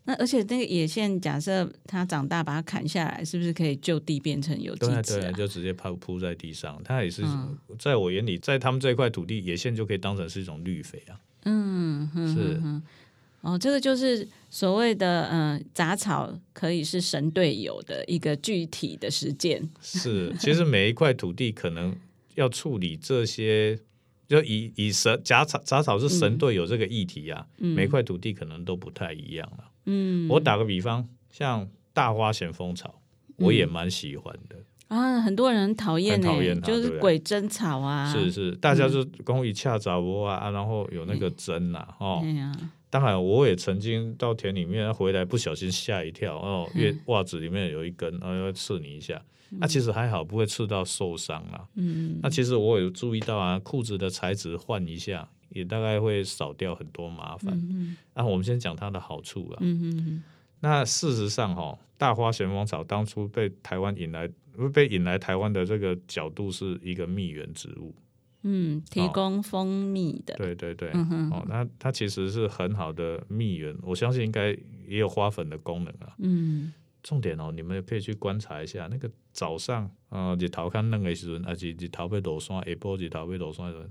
[0.06, 5.02] 那而且那个野线，假设它长大，把它砍下来，是不是可以就地变成有机质啊？
[5.02, 6.80] 对，对，就直接铺铺在地上。
[6.84, 11.18] 它也是，嗯、在我眼里，在他们这一块土地，野线就可以当成是一种绿肥啊。
[11.44, 12.82] 嗯，哼是哼。
[13.40, 19.66] 哦，这个就是所谓的嗯杂草可以是神队友的一个具体的实践。
[19.80, 21.94] 是，其实每一块土地可能
[22.34, 23.78] 要处理这些。
[24.26, 29.64] 就以以神杂草杂草是神队友这个议题啊，嗯、每块土地可能都不太一样了。
[29.86, 33.00] 嗯，我打个比方，像大花咸丰草，
[33.36, 34.56] 我也蛮喜欢的、
[34.88, 35.20] 嗯、啊。
[35.20, 38.12] 很多人讨厌，讨厌就是鬼针草啊。
[38.12, 42.22] 是是，大家就公益恰杂窝啊，然后有那个针呐、啊，哦。
[42.90, 49.20] 当然，我也曾经到田里面回来，不小心吓一跳哦，因为袜子里面有一根，然后要刺你一下。
[49.50, 51.66] 那、啊、其实还好，不会刺到受伤啊。
[51.74, 57.56] 嗯，那其实我有注意到啊，裤子的材质换一下，也大概会少掉很多麻烦。
[57.70, 59.58] 嗯，那我们先讲它的好处啊。
[59.62, 60.22] 嗯嗯，
[60.60, 64.28] 那事实上哈，大花旋风草当初被台湾引来，
[64.72, 67.94] 被引来台湾的这个角度是一个蜜源植物。
[68.46, 74.50] 嗯，提供蜂蜜的，哦、对对对，嗯、哼哦，那它其实是很好的蜜源，我相信应该
[74.86, 76.14] 也有花粉的功能啊。
[76.18, 76.70] 嗯，
[77.02, 83.90] 重点哦，你们也可以去观察一下，那个早上啊，日头看嫩的时阵，还是日头被落山，下晡日头被落山的时候，嗯、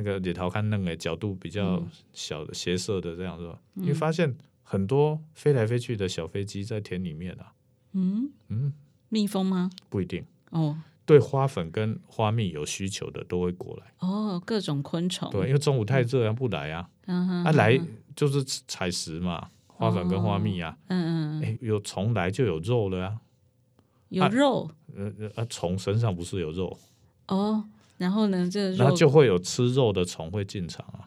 [0.00, 1.82] 那个日头看那个角度比较
[2.14, 3.58] 小的斜射的这样是吧？
[3.74, 7.52] 你会、嗯、发现很多飞来飞去的小飞机在田里面啊。
[7.92, 8.72] 嗯嗯，
[9.10, 9.70] 蜜蜂吗？
[9.90, 10.80] 不一定哦。
[11.04, 13.92] 对花粉跟花蜜有需求的都会过来。
[13.98, 15.28] 哦，各种昆虫。
[15.30, 16.88] 对，因为中午太热，不来啊。
[17.06, 17.44] 嗯哼。
[17.44, 17.78] 啊，来
[18.16, 20.78] 就是采食嘛，花粉跟花蜜啊。
[20.86, 21.44] 嗯嗯。
[21.44, 23.20] 哎，有虫来就有肉了啊。
[24.08, 24.70] 有肉。
[24.96, 26.78] 呃呃，虫身上不是有肉？
[27.26, 27.64] 哦，
[28.00, 28.48] 然后呢？
[28.50, 31.04] 这个然后就会有吃肉的虫会进场啊。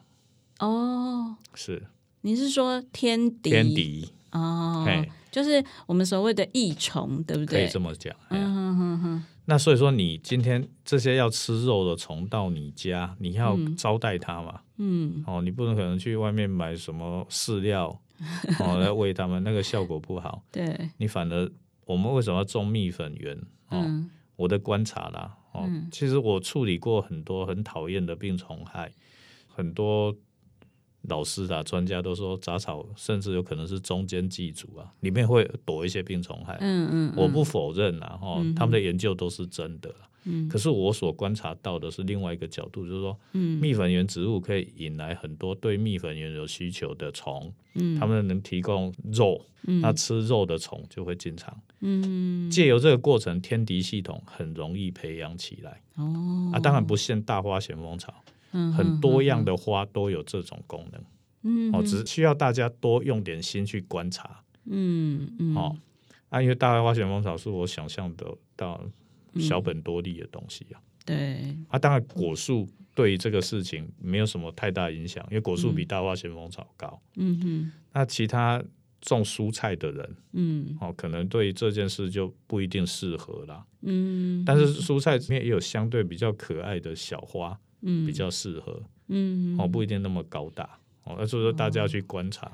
[0.60, 1.36] 哦。
[1.52, 1.82] 是。
[2.20, 3.50] 你是说天敌？
[3.50, 4.08] 天敌。
[4.30, 4.86] 哦。
[5.28, 7.64] 就是我们所谓的益虫，对不对？
[7.64, 8.14] 可以这么讲。
[8.28, 9.24] 嗯哼哼哼。
[9.46, 14.60] 那所以说，你今天这些要吃肉的虫到你家，你要招待它嘛？
[14.76, 15.24] 嗯。
[15.26, 18.00] 哦，你不能可能去外面买什么饲料
[18.60, 20.44] 哦来喂它们，那个效果不好。
[20.52, 20.90] 对。
[20.98, 21.50] 你反而，
[21.86, 23.36] 我们为什么要种蜜粉园？
[23.70, 25.36] 哦，嗯、我的观察啦。
[25.54, 28.92] 哦，嗯、其实我处理过很多很讨厌的病虫害，
[29.48, 30.14] 很多。
[31.06, 36.56] 老师啊，专家都说杂草甚至有可能是中间寄主啊，里面会躲一些病虫害。
[36.62, 39.94] 嗯嗯，嗯我不否认啊，哦、嗯，他们的研究都是真的。
[40.24, 55.80] 嗯，可是我所观察到的是另外一个角度，就是说，嗯，蜜粉源植物可以引来很多对蜜粉源有需求的虫，嗯，他们能提供肉，嗯，那吃肉的虫就会进场，嗯，借由这个过程，天敌系统很容易培养起来。
[55.96, 58.12] 哦，啊，当然不限大花咸丰草。
[58.76, 61.02] 很多样的花都有这种功能，
[61.42, 65.76] 嗯，哦，只是需要大家多用点心去观察，嗯嗯，哦，
[66.28, 68.80] 啊，因为大花旋风草是我想象得到
[69.38, 78.62] 小本多利的东西啊，对，啊，当然果树对于这个事情没有什么太大影响，因为果树比大花咸丰草高，嗯哼，那其他
[79.00, 87.58] 种蔬菜的人，嗯，哦，可能对于这件事就不一定适合啦，嗯，但是蔬菜里面也有相对比较可爱的小花。
[87.86, 92.50] 嗯，比较适合，嗯，哦，不一定那么高大，哦，所以说大家要去观察，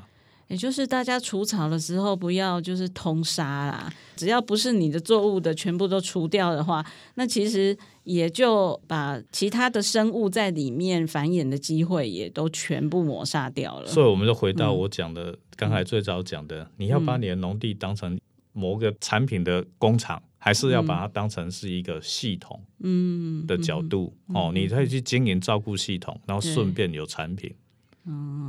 [0.50, 6.84] 也就是大家除草的时候不要就是通杀啦，只要不是你的作物的全部都除掉的话，
[7.14, 13.86] 那其实也就把其他的生物在里面繁衍的机会也都全部抹杀掉了。
[13.86, 18.18] 所以我们就回到我讲的，刚才最早讲的，你要把你的农地当成
[18.52, 20.20] 某个产品的工厂。
[20.42, 27.54] 还是要把它当成是一个系统，嗯的角度、嗯嗯、哦，你可以去经营照顾系统，然后顺便有产品，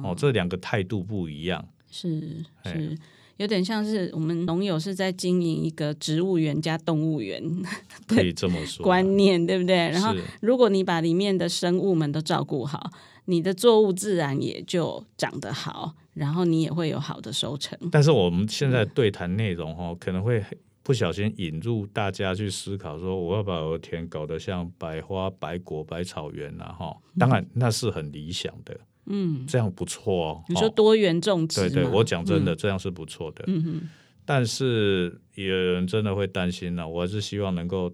[0.02, 2.98] 哦，这两个态度不一样，是是
[3.38, 7.44] 有点像是我们农友是在经营一个植物园加动物园，
[8.08, 9.76] 可以这么说观念对不对？
[9.76, 12.92] 然后如果你把里面的生物们都照顾好，
[13.26, 17.78] 你的作物自然也就长得好，然后你也会有好的收成。
[17.92, 20.44] 但是我们现在对谈内容哦，可能会。
[20.84, 28.76] 不小心引入大家去思考，说我要把我的田搞得像百花百果百草园啊，哈，当然那是很理想的，
[29.06, 30.44] 嗯，这样不错哦。
[30.48, 33.44] 你说多元种植，对对，我讲真的，这样是不错的。
[33.48, 33.90] 嗯哼，
[34.26, 37.92] 但是有人真的会担心呢，我还是希望能够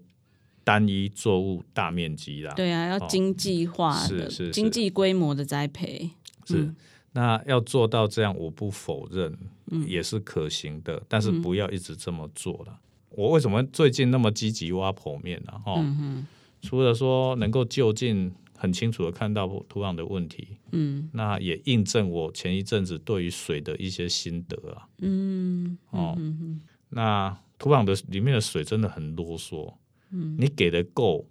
[0.63, 2.53] 单一作物大面积啦。
[2.55, 6.09] 对啊，要经济化的，是是经济规模的栽培。
[6.45, 6.73] 是，
[7.13, 9.37] 那要做到这样，我不否认。
[9.85, 12.67] 也是可行的，但是不要一直这么做了。
[12.67, 15.51] 嗯、我为什么最近那么积极挖剖面呢？
[15.61, 16.25] 哈，嗯、
[16.61, 29.73] 除了说能够就近很清楚的看到土壤的问题，嗯，那也印证我前一阵子对于水的一些心得啊，嗯，哦，嗯、哼那土壤的里面的水真的很啰嗦，
[30.09, 31.25] 嗯，你给的够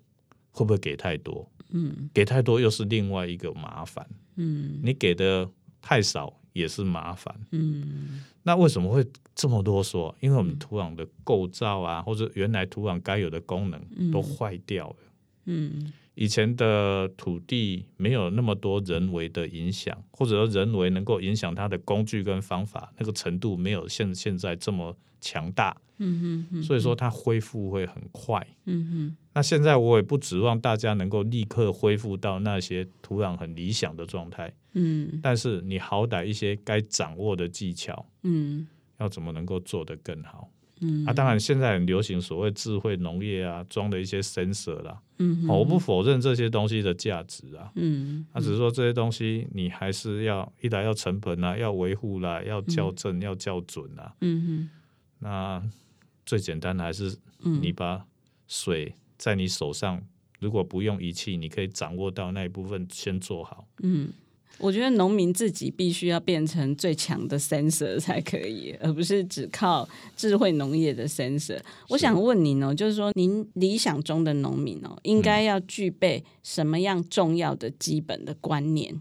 [0.53, 1.51] 会不会给太多？
[1.71, 5.51] 嗯，给太多又是另外一个麻烦，嗯，你给的
[5.83, 6.41] 太少。
[6.57, 10.15] 也是麻烦，嗯，那为什么会这么啰嗦？
[10.21, 14.97] 因为我们土壤的构造啊，或者原来土壤该有的功能都坏掉了，
[15.45, 29.16] 嗯，以前的土地没有那么多人为的影响，或者说人为能够影响它的工具跟方法，那个程度没有现现在这么强大，嗯哼，所以说它恢复会很快，嗯哼。
[29.35, 38.66] 那现在我也不指望大家能够立刻恢复到那些土壤很理想的状态，嗯，但是你好歹一些该掌握的技巧，嗯，
[38.98, 40.48] 要怎么能够做得更好，
[40.81, 54.70] 嗯，啊，当然现在很流行所谓智慧农业啊，装的一些 sensor 啦，嗯，我不否认这些东西的价值啊，嗯，啊，只是说这些东西你还是要一来要成本啊，要维护啦，要校正，要校准啊，嗯哼，
[55.20, 55.62] 那
[56.24, 58.05] 最简单的还是你把
[58.47, 58.95] 水。
[59.18, 59.99] 在你手上，
[60.41, 63.66] 如果不用仪器，你可以掌握到那一部分，先做好。
[63.83, 64.11] 嗯，
[64.59, 71.61] 我觉得农民自己必须要变成最强的 sensor 才可以，而不是只靠智慧农业的 sensor。
[71.88, 79.00] 我想问您哦，就是说您理想中的农民哦，应该要具备什么样重要的基本的观念？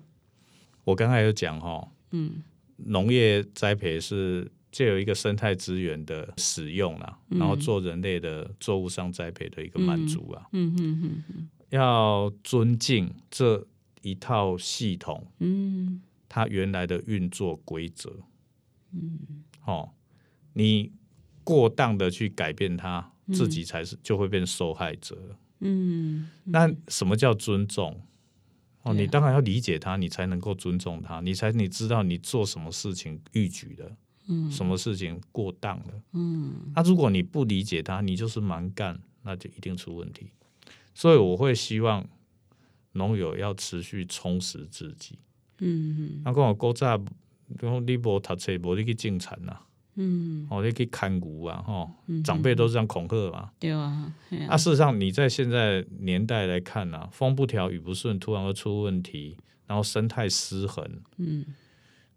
[0.84, 2.44] 我刚才有讲哈，嗯，
[2.78, 4.52] 农业栽培是。
[4.72, 10.46] 借由一个生态资源的使用啦，嗯、然后做人类的作物上栽培的一个满足啊。
[10.52, 13.66] 嗯嗯嗯嗯，要尊敬这
[14.06, 18.20] 一套系统，嗯，它原来的运作规则。
[18.92, 19.90] 嗯，哦，
[20.54, 20.92] 你
[21.44, 25.36] 过当的去改变它，自己才是就会变受害者。
[25.62, 28.00] 嗯，那什么叫尊重？
[28.84, 33.98] 哦，你当然要理解它，你才能够尊重它，你才你知道你做什么事情逾矩的。
[34.28, 36.02] 嗯，什么事情过当了？
[36.14, 40.32] 嗯，那如果你不理解他，你就是蛮干，那就一定出问题。
[40.94, 42.08] 所以我会希望
[42.96, 45.18] 农友要持续充实自己。
[45.60, 46.98] 嗯嗯，那跟我古早，
[47.48, 49.58] 你无读册，无你去种田呐。
[49.98, 51.90] 嗯，哦，你去看牛啊，哈，
[52.24, 53.52] 长辈都是这样恐吓嘛。
[53.60, 54.14] 对啊。
[54.50, 59.38] 啊，事实上你在现在年代来看呐，风不调雨不顺，突然会出问题，
[59.68, 60.86] 然后生态失衡。
[61.18, 61.46] 嗯。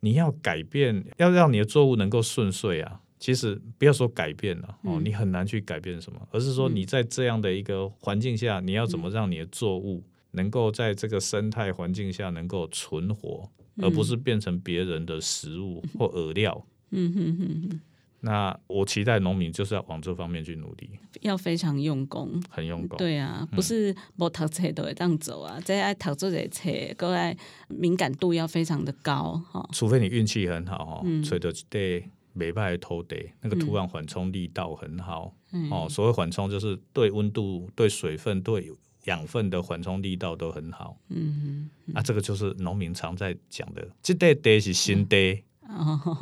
[0.01, 3.01] 你要改变，要让你的作物能够顺遂啊！
[3.19, 10.05] 其实不要说改变了哦，你很难去改变什么，而是说你在这样的一个环境下，你要怎么让你的作物
[10.39, 13.51] 能够在这个生态环境下能够存活，
[13.83, 16.67] 而不是变成别人的食物或饵料。
[16.91, 17.81] 嗯哼哼哼。
[18.21, 22.99] 那我期待农民就是要往这方面去努力，要非常用功，很用功。
[22.99, 27.37] 对啊，不是不读册都会这样走啊，在爱读这些册，各爱
[27.69, 29.65] 敏感度要非常的高哈。
[29.73, 35.33] 除非你运气很好哈，吹得对美派的土地，那个土壤缓冲力道很好
[35.71, 35.87] 哦。
[35.89, 38.69] 所谓缓冲就是对温度、对水分、对
[39.09, 40.97] 养分的缓冲力道都很好。
[41.09, 45.43] 嗯嗯，啊，这个就是农民常在讲的，这块地是新地。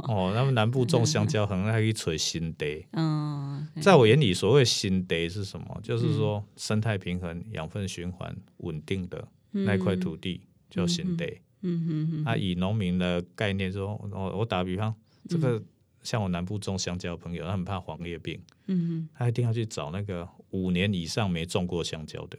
[0.09, 2.85] 哦，那么南部种香蕉很爱去锤新地。
[2.93, 5.81] 嗯，在我眼里，所谓新地是什么？
[5.85, 11.25] 就是说生态平衡、养分循环稳定的那块土地叫新地。
[11.63, 12.25] 嗯嗯嗯。
[12.25, 14.93] 啊，以农民的概念说，我我打比方，
[15.29, 15.63] 这个
[16.03, 18.41] 像我南部种香蕉的朋友，他很怕黄叶病。
[18.67, 22.37] 嗯，他一定要去找那个五年以上没种过香蕉的。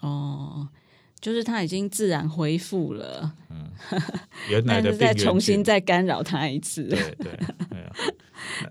[0.00, 0.68] 哦。
[1.18, 3.68] 就是它已经自然恢复了，嗯，
[4.48, 7.38] 原来的再重新再干扰它一次，对对，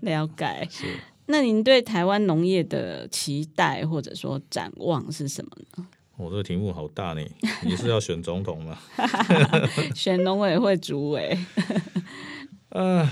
[0.00, 0.66] 了解。
[0.70, 0.86] 是，
[1.26, 5.86] 那您对台湾农业的期待或者说展望是什么呢？
[6.16, 7.20] 我这个题目好大呢，
[7.62, 8.78] 你是要选总统吗？
[9.94, 11.36] 选农委会主委？
[12.70, 13.06] 呃，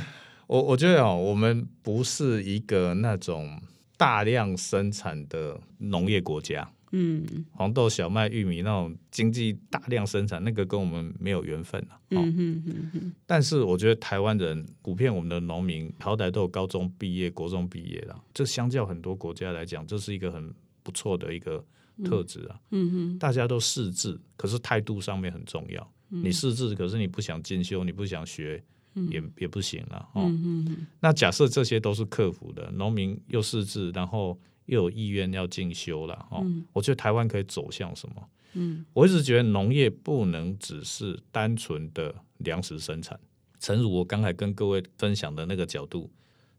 [0.47, 3.61] 我我觉得啊，我们不是一个那种
[3.99, 6.71] 大量生产的农业国家。
[6.97, 12.01] 嗯，黄豆、小麦、玉米那种经济大量生产，那个跟我们没有缘分了。
[12.11, 13.12] 嗯。
[13.26, 21.64] 但是我觉得台湾人普遍，我们的农民好歹都有高中毕业、国中毕业了，这相较很多国家来讲，这是一个很不错的一个
[22.05, 22.61] 特质啊。
[22.70, 23.18] 嗯哼。
[23.18, 25.92] 大家都识字，可是态度上面很重要。
[26.11, 28.62] 你识字，可是你不想进修，你不想学，
[29.11, 30.09] 也也不行了。
[30.14, 30.86] 嗯哼。
[31.01, 34.38] 那假设这些都是克服的，农民又识字，然后。
[34.67, 38.29] 又有意愿要进修了哦，嗯、我觉得台湾可以走向什么？
[38.55, 43.19] 嗯，我一直觉得农业不能只是单纯的粮食生产。
[43.59, 46.11] 诚如我刚才跟各位分享的那个角度，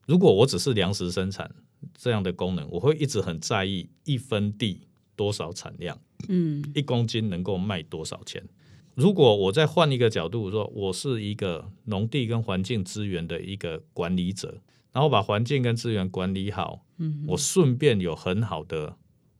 [0.05, 1.49] 如果我只是粮食生产
[1.93, 4.81] 这样的功能，我会一直很在意一分地
[5.15, 5.97] 多少产量，
[6.27, 8.43] 嗯，一公斤能够卖多少钱。
[8.93, 14.61] 如果我再换一个角度说，我是一个农地跟环境资源的一个管理者。
[14.95, 18.95] 然后把环境跟资源管理好，嗯，我顺便有很好的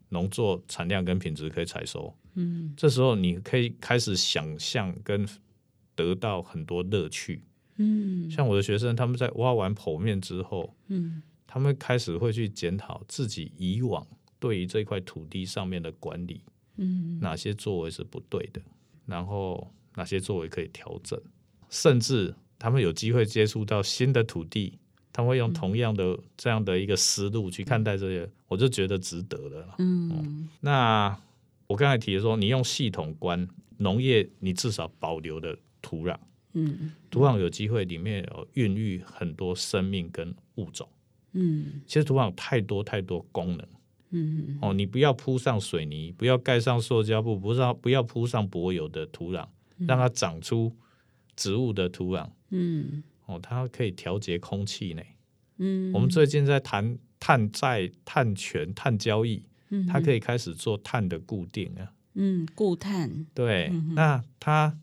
[0.10, 2.68] 农作产量跟品质可以采收，嗯。
[2.68, 5.26] 哼，这时候你可以开始想象跟
[5.96, 7.42] 得到很多乐趣，
[7.78, 14.06] 嗯，像我的学生他们在挖完剖面之后，嗯，他们开始会去检讨自己以往
[14.38, 16.42] 对于这块土地上面的管理，
[16.76, 18.62] 嗯，哪些作为是不对的，
[19.06, 21.18] 然后哪些作为可以调整，
[21.70, 24.80] 甚至他们有机会接触到新的土地。
[25.16, 29.76] 他会用同样的这样的一个思路去看待这些，我就觉得值得了。
[29.78, 31.18] 嗯，嗯，那
[31.68, 33.48] 我刚才提的说，你用系统观
[33.78, 36.18] 农业，你至少保留的土壤，
[36.52, 40.86] 嗯，土壤有机会里面有孕育很多生命跟物种，
[41.32, 43.66] 嗯，其实土壤有太多太多功能，
[44.10, 49.48] 嗯，哦，你不要铺上水泥，不要盖上塑胶布，不要不要铺上柏油的土壤，
[49.78, 50.76] 让它长出
[51.38, 53.02] 植物的土壤，嗯。
[53.26, 55.02] 哦，它可以调节空气呢。
[55.58, 61.92] 嗯，我们最近在谈碳债、碳权、碳交易，嗯，它可以开始做碳的固定啊。
[62.14, 63.26] 嗯，固碳。
[63.34, 64.78] 对，嗯、那它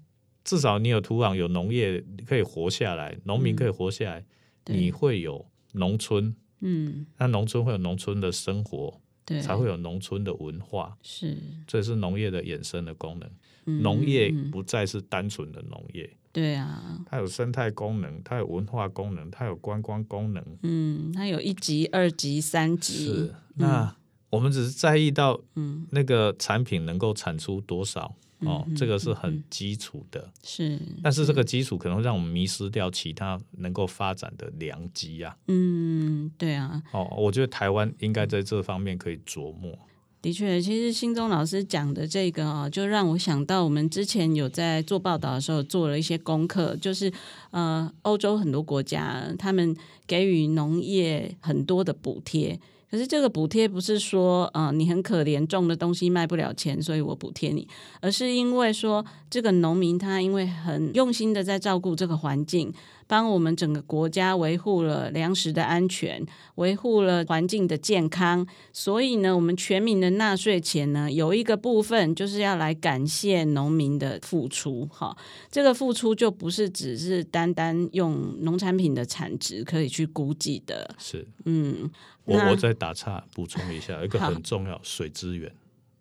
[0.44, 4.24] 至少你有土壤、有农业可以活下来，农民可以活下来，
[4.66, 6.34] 嗯、你会有农村。
[6.60, 10.96] 嗯，那农村会有农村的生活，对，才会有农村的文化。
[11.02, 11.36] 是，
[11.66, 13.30] 这是农业的衍生的功能。
[13.66, 16.08] 嗯、农业不再是单纯的农业。
[16.32, 20.42] 对啊，它有生态功能，它有文化功能，它有观光功能。
[20.62, 23.06] 嗯，它有一级、二级、三级。
[23.06, 23.94] 是，那、嗯、
[24.30, 28.14] 我们只是在意到，嗯，那个产品能够产出多少。
[28.44, 35.36] 哦，这个是很基础的，是，但是这个基础可能会让我们迷失掉其他能够发展的良机啊。
[35.46, 36.82] 嗯，对啊。
[36.90, 39.78] 哦，我觉得台湾应该在这方面可以琢磨。
[40.22, 47.12] 的确，其实兴宗老师讲的这个啊，就让我想到我们之前有在做报道的时候做了一些功课，就是
[47.50, 52.58] 呃，欧洲很多国家他们给予农业很多的补贴。
[52.88, 57.66] 可是这个补贴不是说，呃，你很可怜，种的东西卖不了钱，所以我补贴你，
[58.00, 62.72] 而是因为说这个农民他因为很用心的在照顾这个环境。
[63.12, 74.86] 帮我们整个国家维护了粮食的安全，维护了环境的健康，所以呢，我们全民的纳税钱呢，有一个部分就是要来感谢农民的付出。
[74.86, 75.14] 哈，
[75.50, 80.94] 这个付出就不是只是单单用农产品的产值可以去估计的。
[80.96, 81.90] 是，嗯，
[82.24, 85.52] 我我再打岔补充一下，一个很重要，水资源。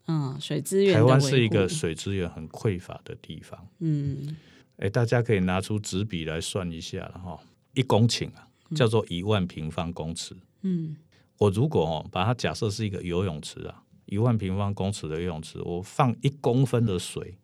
[0.07, 0.93] 嗯，水资源。
[0.93, 3.67] 台湾是一个水资源很匮乏的地方。
[3.79, 4.37] 嗯。
[4.81, 7.39] 哎，大家可以拿出纸笔来算一下了哈，
[7.75, 10.35] 一公顷啊，叫做一万平方公尺。
[10.63, 10.95] 嗯，
[11.37, 17.37] 我如果哦把它假设是一个游泳池啊，一万平方公尺的游泳池，我放一公分的水，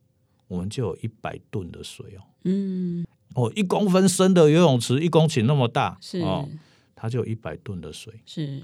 [0.47, 2.25] 我们就有一百吨的水哦。
[2.43, 6.49] 嗯，哦，一公分深的游泳池，一公顷那么大，是哦，
[6.95, 8.11] 它就有一百吨的水。
[8.25, 8.63] 是，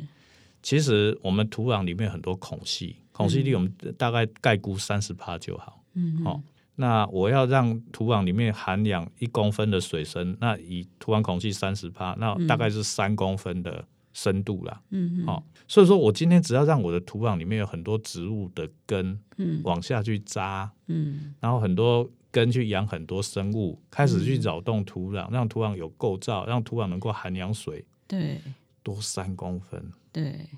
[0.63, 5.83] 其实我们土壤里面很多孔隙，孔隙率我们大概概估三十帕就好。
[5.93, 6.41] 嗯，哦。
[6.75, 14.81] 那我要让土壤里面含氧一公分的水深，那以土壤孔隙三十帕，那大概是三公分的深度啦。
[14.89, 28.41] 嗯，好、哦，所以说我今天只要让我的土壤里面有很多植物的根，嗯，往下去扎，嗯，然后很多根去养很多生物，开始去扰动土壤，让土壤有构造，让土壤能够含氧水，对，
[28.81, 30.49] 多三公分，对。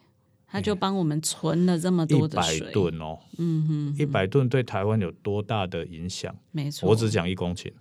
[0.48, 6.34] 他就帮我们存了这么多的水，一百吨哦，嗯哼，一百吨对台湾有多大的影响？
[6.52, 7.72] 没错，我只讲一公顷，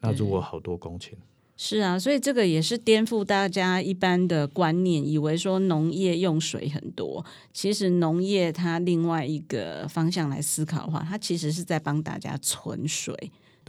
[0.00, 1.12] 那如果好多公顷，
[1.56, 13.14] 是啊，所以这个也是颠覆大家一般的观念，以为说农业用水很多，其实农业它另外一个方向来思考的话，它其实是在帮大家存水。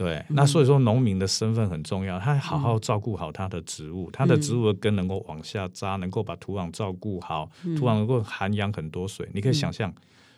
[0.02, 9.28] 对，那所以说农民的身份很重要，他好好照顾好他的植物，他的植物的根能够往下扎，能够把土壤照顾好，土壤能够涵养很多水。
[9.32, 9.94] 你可以想象，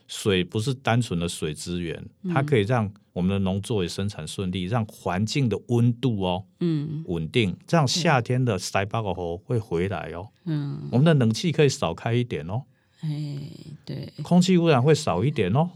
[0.07, 12.63] 水不是单纯的水资源，它可以让我们的农作也生产顺利，让环境的温度哦，嗯，稳定，这样夏天的塞巴狗猴会回来哦，嗯，我们的冷气可以少开一点哦，
[13.01, 13.09] 哎，
[13.87, 15.71] 对，空气污染会少一点哦。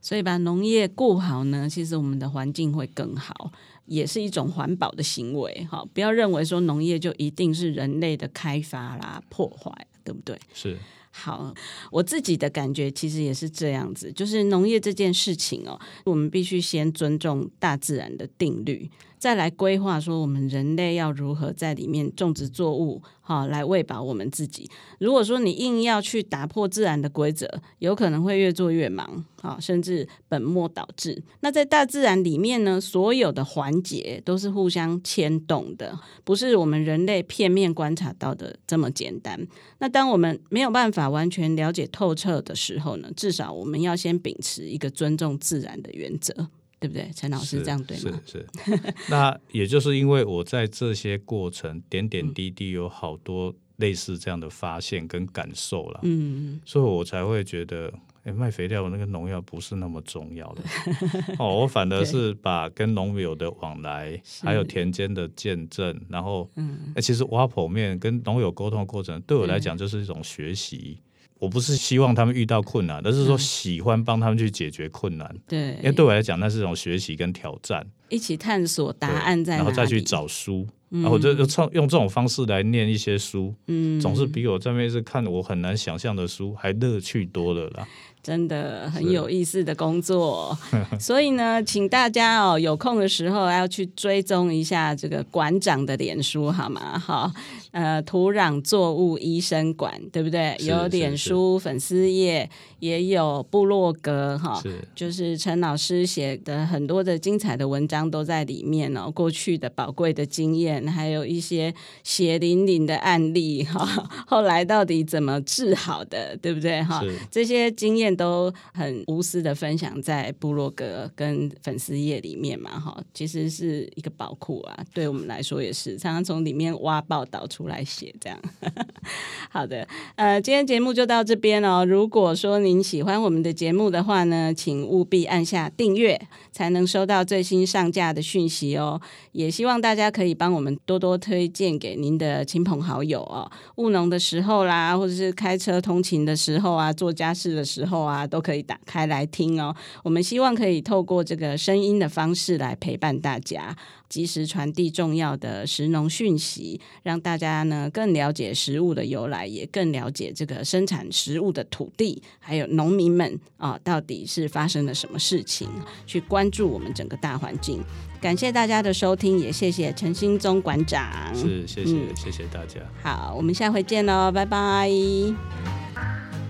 [0.00, 3.52] 所以把农业顾好呢，其实我们的环境会更好，
[3.86, 5.66] 也是一种环保的行为。
[5.70, 9.70] 哈，不要认为说农业就一定是人类的开发啦、破坏，
[10.04, 10.38] 对不对？
[10.54, 10.78] 是。
[11.10, 11.52] 好，
[11.90, 18.88] 我自己的感觉其实也是这样子，就是农业这件事情哦，我们必须先尊重大自然的定律。
[19.18, 24.70] 再来规划说，我们人类要如何在里面种植作物，好来喂饱我们自己。
[24.98, 31.22] 如果说你硬要去打破自然的规则，有可能会越做越忙，好，甚至本末倒置。
[31.40, 39.46] 那在大自然里面呢，所有的环节都是互相牵动的，不是我们人类片面观察到的这么简单。
[39.78, 46.48] 那当我们没有办法完全了解透彻的时候呢，至少我们要先秉持一个尊重自然的原则。
[46.80, 48.20] 对不对，陈老师这样对吗？
[48.24, 48.94] 是是，是。
[49.10, 57.92] 那也就是因为我在这些过程点点滴滴有好多类似这样的发现跟感受了，嗯，所以我才会觉得，
[58.24, 60.62] 哎，卖肥料那个农药不是那么重要的。
[61.38, 70.98] 哦，我反而是把跟农友的往来，还有田间的见证，然后，嗯，其实挖剖面跟农友沟通的过程，对我来讲就是一种学习。
[71.38, 75.34] 我不是希望他们遇到困难，而是说喜欢帮他们去解决困难。
[75.46, 77.86] 对，因为对我来讲，那是一种学习跟挑战。
[78.08, 87.86] 一起探索答案在，然后再去找书，然后就就用这种方式来念一些书，嗯，总是比我在那边是看我很难想象的书还乐趣多了啦。
[88.28, 90.54] 真的很有意思的工作，
[91.00, 96.98] 所以呢，请大家哦有空的时候要去追踪一下这个馆长的脸书好吗？
[96.98, 97.32] 哈，
[97.70, 100.54] 呃，土壤作物医生馆对不对？
[100.60, 102.50] 有脸书粉丝页，
[102.80, 109.10] 也有部落格哈，是就是陈老师写的很多的精彩的文章都在里面哦。
[109.10, 111.72] 过去的宝贵的经验验，还有一些
[112.02, 113.86] 血淋淋的案例哈，
[114.26, 117.00] 后来到底怎么治好的，对不对哈？
[117.30, 128.38] 这些经验都很无私的分享在部落格跟粉丝页里面嘛哈，其实是一个宝库啊，对我们来说也是，常常从里面挖报道出来写这样。
[129.48, 131.84] 好的，呃，今天节目就到这边哦。
[131.86, 139.00] 如果说您喜欢我们的节目的话呢，请务必按下订阅，才能收到最新上架的讯息哦。
[139.32, 143.50] 也希望大家可以帮我们多多推荐给您的亲朋好友哦。
[143.76, 149.74] 务农的时候啦，或者是开车通勤的时候啊，做家事的时候，都可以打开来听哦。
[150.02, 153.76] 我们希望可以透过这个声音的方式来陪伴大家。
[154.08, 165.68] 及时传递重要的食农讯息，让大家呢更了解食物的由来，也更了解这个生产食物的土地，还有农民们啊，到底是发生了什么事情？
[166.06, 167.84] 去关注我们整个大环境。
[168.18, 171.06] 感谢大家的收听，也谢谢陈新宗馆长。
[171.34, 172.80] 是，谢谢，嗯、谢谢大家。
[173.02, 174.88] 好，我们下回见喽，拜拜。